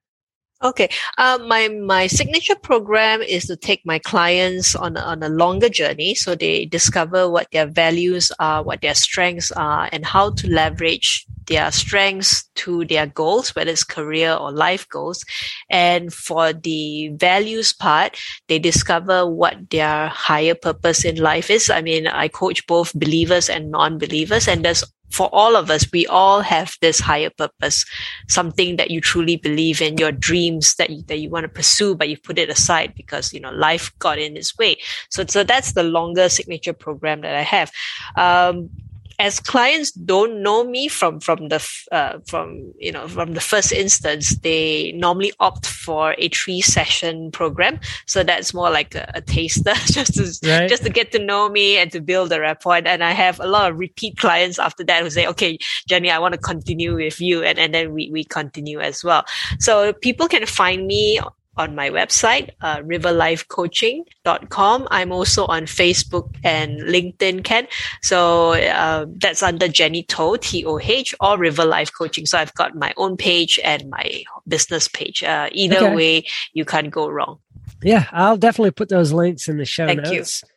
Okay. 0.64 0.88
Uh, 1.18 1.38
my 1.46 1.68
my 1.68 2.08
signature 2.08 2.56
program 2.56 3.22
is 3.22 3.48
to 3.48 3.58
take 3.58 3.86
my 3.86 4.00
clients 4.00 4.76
on 4.76 4.96
on 4.96 5.22
a 5.22 5.28
longer 5.28 5.68
journey, 5.68 6.16
so 6.16 6.36
they 6.36 6.66
discover 6.66 7.30
what 7.30 7.52
their 7.52 7.68
values 7.68 8.32
are, 8.40 8.64
what 8.64 8.80
their 8.80 8.96
strengths 8.96 9.52
are, 9.52 9.90
and 9.92 10.06
how 10.06 10.32
to 10.32 10.48
leverage 10.48 11.26
their 11.48 11.70
strengths 11.70 12.46
to 12.56 12.86
their 12.86 13.06
goals, 13.06 13.54
whether 13.54 13.72
it's 13.72 13.84
career 13.84 14.34
or 14.34 14.54
life 14.54 14.88
goals. 14.88 15.26
And 15.70 16.14
for 16.14 16.54
the 16.54 17.10
values 17.16 17.74
part, 17.74 18.18
they 18.48 18.58
discover 18.58 19.28
what 19.28 19.70
their 19.70 20.08
higher 20.08 20.56
purpose 20.56 21.04
in 21.04 21.18
life 21.18 21.50
is. 21.50 21.70
I 21.70 21.82
mean, 21.82 22.08
I 22.08 22.30
coach 22.30 22.66
both 22.68 22.94
believers 22.94 23.50
and 23.50 23.70
non-believers, 23.70 24.48
and 24.48 24.64
there's 24.64 24.86
for 25.14 25.30
all 25.32 25.56
of 25.56 25.70
us, 25.70 25.86
we 25.92 26.08
all 26.08 26.42
have 26.42 26.76
this 26.82 27.00
higher 27.00 27.30
purpose, 27.30 27.86
something 28.28 28.78
that 28.78 28.90
you 28.90 29.00
truly 29.00 29.36
believe 29.36 29.80
in, 29.80 29.98
your 30.00 30.12
dreams 30.12 30.74
that 30.76 30.90
you, 30.90 31.04
that 31.04 31.20
you 31.20 31.30
want 31.30 31.44
to 31.44 31.50
pursue, 31.50 31.94
but 31.94 32.10
you 32.10 32.18
put 32.18 32.40
it 32.40 32.50
aside 32.50 32.96
because, 32.96 33.32
you 33.32 33.40
know, 33.40 33.52
life 33.52 33.92
got 34.00 34.18
in 34.18 34.36
its 34.36 34.58
way. 34.58 34.76
So, 35.10 35.24
so 35.28 35.44
that's 35.44 35.74
the 35.74 35.84
longer 35.84 36.30
signature 36.30 36.74
program 36.74 37.22
that 37.22 37.36
I 37.36 37.44
have. 37.44 37.72
Um, 38.18 38.72
as 39.20 39.40
clients 39.40 39.92
don't 39.92 40.42
know 40.42 40.64
me 40.64 40.88
from 40.88 41.20
from 41.20 41.50
the 41.50 41.66
uh, 41.92 42.20
from 42.28 42.74
you 42.80 42.92
know 42.92 43.08
from 43.08 43.34
the 43.34 43.42
first 43.42 43.72
instance, 43.72 44.36
they 44.40 44.92
normally 44.94 45.32
opt 45.40 45.66
for 45.66 46.16
a 46.18 46.30
three 46.30 46.62
session 46.62 47.32
program. 47.32 47.80
So 48.06 48.24
that's 48.24 48.54
more 48.54 48.70
like 48.70 48.96
a, 48.96 49.12
a 49.14 49.22
taster, 49.22 49.74
just 49.86 50.16
to 50.16 50.50
right. 50.50 50.70
just 50.70 50.84
to 50.84 50.90
get 50.90 51.12
to 51.12 51.20
know 51.20 51.50
me 51.50 51.78
and 51.78 51.92
to 51.92 52.02
build 52.02 52.32
a 52.32 52.40
rapport. 52.40 52.82
And 52.86 53.04
I 53.04 53.12
have 53.12 53.40
a 53.40 53.48
lot 53.48 53.72
of 53.72 53.80
repeat 53.80 54.18
clients 54.18 54.60
after 54.60 54.84
that 54.86 55.04
who 55.04 55.10
say, 55.10 55.28
"Okay, 55.28 55.58
Jenny, 55.88 56.10
I 56.10 56.20
want 56.20 56.34
to 56.34 56.40
continue 56.40 56.96
with 56.96 57.22
you," 57.22 57.44
and 57.44 57.60
and 57.60 57.74
then 57.74 57.94
we 57.94 58.10
we 58.12 58.24
continue 58.24 58.80
as 58.80 59.04
well. 59.04 59.26
So 59.60 59.94
people 59.94 60.28
can 60.28 60.46
find 60.46 60.88
me 60.88 61.20
on 61.58 61.76
my 61.76 61.90
website, 61.90 62.52
uh, 62.62 62.78
riverlifecoaching.com. 62.78 64.88
I'm 64.90 65.12
also 65.12 65.46
on 65.46 65.64
Facebook 65.64 66.34
and 66.44 66.80
LinkedIn, 66.82 67.44
Ken. 67.44 67.68
So 68.02 68.54
uh, 68.54 69.06
that's 69.18 69.44
under 69.44 69.68
Jenny 69.68 70.04
Toh, 70.04 70.38
T-O-H, 70.38 71.16
or 71.20 71.38
River 71.38 71.66
Life 71.66 71.92
Coaching. 71.94 72.26
So 72.26 72.38
I've 72.38 72.54
got 72.56 72.76
my 72.76 72.94
own 72.98 73.18
page 73.18 73.60
and 73.64 73.90
my 73.90 74.24
business 74.48 74.88
page. 74.88 75.24
Uh, 75.24 75.50
either 75.52 75.78
okay. 75.78 75.96
way, 75.96 76.26
you 76.54 76.66
can't 76.66 76.92
go 76.92 77.10
wrong. 77.10 77.40
Yeah, 77.82 78.08
I'll 78.12 78.38
definitely 78.38 78.72
put 78.72 78.90
those 78.90 79.12
links 79.12 79.48
in 79.48 79.58
the 79.58 79.66
show 79.66 79.88
Thank 79.88 80.04
notes. 80.04 80.44
You. 80.44 80.50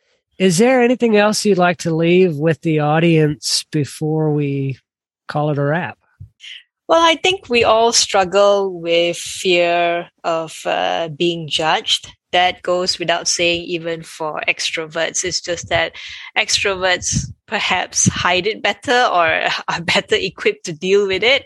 Is 0.47 0.59
there 0.59 0.81
anything 0.81 1.17
else 1.17 1.45
you'd 1.45 1.57
like 1.57 1.79
to 1.79 1.95
leave 1.95 2.37
with 2.37 2.61
the 2.61 2.79
audience 2.79 3.65
before 3.71 4.31
we 4.31 4.77
call 5.27 5.49
it 5.49 5.57
a 5.57 5.63
wrap? 5.63 5.97
Well, 6.87 7.03
I 7.03 7.15
think 7.15 7.49
we 7.49 7.65
all 7.65 7.91
struggle 7.91 8.79
with 8.79 9.17
fear 9.17 10.09
of 10.23 10.57
uh, 10.65 11.09
being 11.09 11.49
judged. 11.49 12.15
That 12.31 12.61
goes 12.61 12.97
without 12.97 13.27
saying, 13.27 13.63
even 13.63 14.03
for 14.03 14.41
extroverts. 14.47 15.25
It's 15.25 15.41
just 15.41 15.67
that 15.69 15.95
extroverts 16.37 17.25
perhaps 17.45 18.07
hide 18.07 18.47
it 18.47 18.61
better 18.61 19.07
or 19.11 19.49
are 19.67 19.81
better 19.81 20.15
equipped 20.15 20.65
to 20.65 20.73
deal 20.73 21.07
with 21.07 21.23
it. 21.23 21.43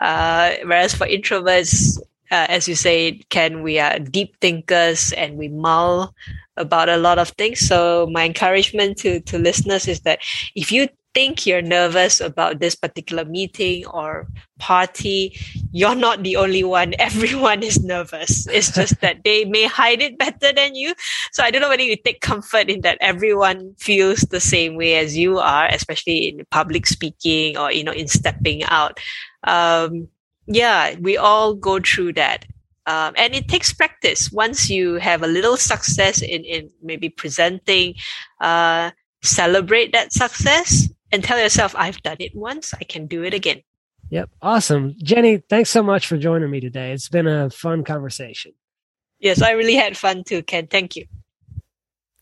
Uh, 0.00 0.54
whereas 0.64 0.94
for 0.94 1.06
introverts, 1.06 1.98
uh, 2.30 2.46
as 2.48 2.68
you 2.68 2.76
say, 2.76 3.20
Ken, 3.30 3.62
we 3.62 3.80
are 3.80 3.98
deep 3.98 4.36
thinkers 4.40 5.12
and 5.12 5.36
we 5.36 5.48
mull 5.48 6.14
about 6.56 6.88
a 6.88 6.98
lot 6.98 7.18
of 7.18 7.30
things. 7.30 7.58
So 7.60 8.08
my 8.12 8.24
encouragement 8.24 8.98
to, 8.98 9.20
to 9.20 9.38
listeners 9.38 9.88
is 9.88 10.00
that 10.00 10.20
if 10.54 10.70
you 10.70 10.88
think 11.14 11.46
you're 11.46 11.62
nervous 11.62 12.20
about 12.20 12.58
this 12.58 12.74
particular 12.74 13.24
meeting 13.24 13.86
or 13.86 14.26
party, 14.58 15.38
you're 15.72 15.94
not 15.94 16.22
the 16.22 16.36
only 16.36 16.64
one. 16.64 16.94
Everyone 16.98 17.62
is 17.62 17.82
nervous. 17.82 18.46
It's 18.48 18.72
just 18.72 19.00
that 19.00 19.24
they 19.24 19.44
may 19.44 19.66
hide 19.66 20.02
it 20.02 20.18
better 20.18 20.52
than 20.52 20.74
you. 20.74 20.94
So 21.32 21.42
I 21.42 21.50
don't 21.50 21.62
know 21.62 21.68
whether 21.68 21.82
you 21.82 21.96
take 21.96 22.20
comfort 22.20 22.68
in 22.68 22.82
that 22.82 22.98
everyone 23.00 23.74
feels 23.78 24.20
the 24.22 24.40
same 24.40 24.76
way 24.76 24.96
as 24.96 25.16
you 25.16 25.38
are, 25.38 25.66
especially 25.66 26.28
in 26.28 26.44
public 26.50 26.86
speaking 26.86 27.56
or, 27.56 27.72
you 27.72 27.84
know, 27.84 27.92
in 27.92 28.08
stepping 28.08 28.64
out. 28.64 28.98
Um, 29.44 30.08
yeah, 30.46 30.96
we 31.00 31.16
all 31.16 31.54
go 31.54 31.80
through 31.80 32.14
that. 32.14 32.44
Um, 32.86 33.14
and 33.16 33.34
it 33.34 33.48
takes 33.48 33.72
practice. 33.72 34.30
Once 34.30 34.68
you 34.68 34.96
have 34.96 35.22
a 35.22 35.26
little 35.26 35.56
success 35.56 36.20
in, 36.20 36.44
in 36.44 36.68
maybe 36.82 37.08
presenting, 37.08 37.94
uh, 38.42 38.90
celebrate 39.22 39.92
that 39.92 40.12
success 40.12 40.90
and 41.14 41.22
tell 41.22 41.38
yourself, 41.38 41.74
I've 41.78 42.02
done 42.02 42.16
it 42.18 42.34
once. 42.34 42.74
I 42.74 42.82
can 42.82 43.06
do 43.06 43.22
it 43.22 43.32
again. 43.32 43.62
Yep. 44.10 44.30
Awesome. 44.42 44.96
Jenny, 45.02 45.38
thanks 45.38 45.70
so 45.70 45.82
much 45.82 46.08
for 46.08 46.18
joining 46.18 46.50
me 46.50 46.60
today. 46.60 46.92
It's 46.92 47.08
been 47.08 47.28
a 47.28 47.50
fun 47.50 47.84
conversation. 47.84 48.52
Yes, 49.20 49.40
I 49.40 49.52
really 49.52 49.76
had 49.76 49.96
fun 49.96 50.24
too, 50.24 50.42
Ken. 50.42 50.66
Thank 50.66 50.96
you. 50.96 51.06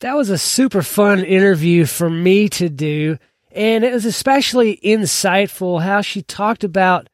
That 0.00 0.14
was 0.14 0.28
a 0.28 0.36
super 0.36 0.82
fun 0.82 1.24
interview 1.24 1.86
for 1.86 2.10
me 2.10 2.50
to 2.50 2.68
do. 2.68 3.18
And 3.50 3.82
it 3.82 3.92
was 3.92 4.04
especially 4.04 4.78
insightful 4.84 5.82
how 5.82 6.02
she 6.02 6.22
talked 6.22 6.62
about 6.62 7.08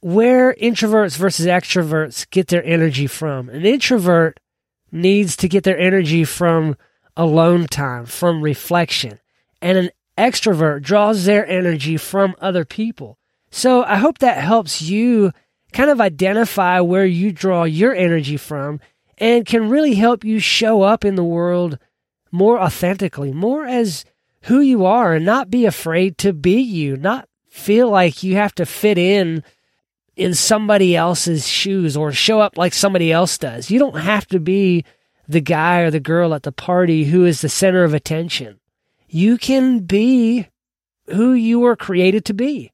where 0.00 0.54
introverts 0.54 1.16
versus 1.16 1.46
extroverts 1.46 2.28
get 2.28 2.48
their 2.48 2.64
energy 2.64 3.06
from. 3.06 3.48
An 3.48 3.64
introvert 3.64 4.38
needs 4.92 5.36
to 5.36 5.48
get 5.48 5.64
their 5.64 5.78
energy 5.78 6.24
from 6.24 6.76
alone 7.16 7.66
time, 7.66 8.04
from 8.04 8.42
reflection. 8.42 9.20
And 9.62 9.78
an 9.78 9.90
extrovert 10.16 10.82
draws 10.82 11.24
their 11.24 11.46
energy 11.46 11.96
from 11.96 12.34
other 12.40 12.64
people. 12.64 13.18
So 13.50 13.82
I 13.84 13.96
hope 13.96 14.18
that 14.18 14.38
helps 14.38 14.82
you 14.82 15.32
kind 15.72 15.90
of 15.90 16.00
identify 16.00 16.80
where 16.80 17.06
you 17.06 17.32
draw 17.32 17.64
your 17.64 17.94
energy 17.94 18.36
from 18.36 18.80
and 19.18 19.46
can 19.46 19.68
really 19.68 19.94
help 19.94 20.24
you 20.24 20.38
show 20.38 20.82
up 20.82 21.04
in 21.04 21.14
the 21.14 21.24
world 21.24 21.78
more 22.30 22.58
authentically, 22.60 23.32
more 23.32 23.64
as 23.64 24.04
who 24.42 24.60
you 24.60 24.84
are 24.84 25.14
and 25.14 25.24
not 25.24 25.50
be 25.50 25.66
afraid 25.66 26.18
to 26.18 26.32
be 26.32 26.60
you, 26.60 26.96
not 26.96 27.28
feel 27.48 27.88
like 27.88 28.22
you 28.22 28.34
have 28.34 28.54
to 28.56 28.66
fit 28.66 28.98
in 28.98 29.42
in 30.16 30.34
somebody 30.34 30.96
else's 30.96 31.46
shoes 31.46 31.96
or 31.96 32.12
show 32.12 32.40
up 32.40 32.56
like 32.56 32.72
somebody 32.72 33.10
else 33.12 33.38
does. 33.38 33.70
You 33.70 33.78
don't 33.78 33.98
have 33.98 34.26
to 34.28 34.40
be 34.40 34.84
the 35.28 35.40
guy 35.40 35.80
or 35.80 35.90
the 35.90 36.00
girl 36.00 36.34
at 36.34 36.42
the 36.42 36.52
party 36.52 37.04
who 37.04 37.24
is 37.24 37.40
the 37.40 37.48
center 37.48 37.84
of 37.84 37.94
attention. 37.94 38.60
You 39.14 39.38
can 39.38 39.78
be 39.78 40.48
who 41.06 41.34
you 41.34 41.60
were 41.60 41.76
created 41.76 42.24
to 42.24 42.34
be. 42.34 42.72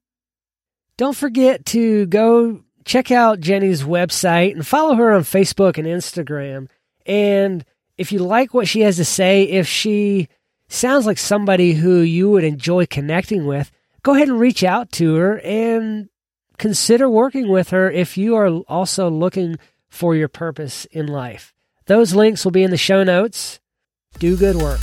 Don't 0.97 1.15
forget 1.15 1.67
to 1.67 2.07
go 2.07 2.63
check 2.87 3.11
out 3.11 3.41
Jenny's 3.41 3.83
website 3.83 4.53
and 4.53 4.67
follow 4.67 4.95
her 4.95 5.13
on 5.13 5.21
Facebook 5.21 5.77
and 5.77 5.87
Instagram. 5.87 6.69
And 7.05 7.63
if 7.99 8.11
you 8.11 8.21
like 8.21 8.55
what 8.55 8.67
she 8.67 8.81
has 8.81 8.97
to 8.97 9.05
say, 9.05 9.43
if 9.43 9.69
she 9.69 10.29
sounds 10.67 11.05
like 11.05 11.19
somebody 11.19 11.75
who 11.75 11.99
you 11.99 12.31
would 12.31 12.45
enjoy 12.45 12.87
connecting 12.87 13.45
with, 13.45 13.71
go 14.03 14.15
ahead 14.15 14.29
and 14.29 14.41
reach 14.41 14.65
out 14.65 14.91
to 14.93 15.17
her 15.17 15.41
and 15.41 16.09
consider 16.57 17.07
working 17.07 17.51
with 17.51 17.69
her 17.69 17.91
if 17.91 18.17
you 18.17 18.35
are 18.35 18.49
also 18.61 19.11
looking 19.11 19.59
for 19.91 20.17
your 20.17 20.29
purpose 20.29 20.87
in 20.87 21.07
life. 21.07 21.53
Those 21.85 22.15
links 22.15 22.47
will 22.47 22.53
be 22.53 22.63
in 22.63 22.71
the 22.71 22.79
show 22.79 23.05
notes. 23.05 23.61
Do 24.19 24.39
good 24.39 24.57
work. 24.57 24.81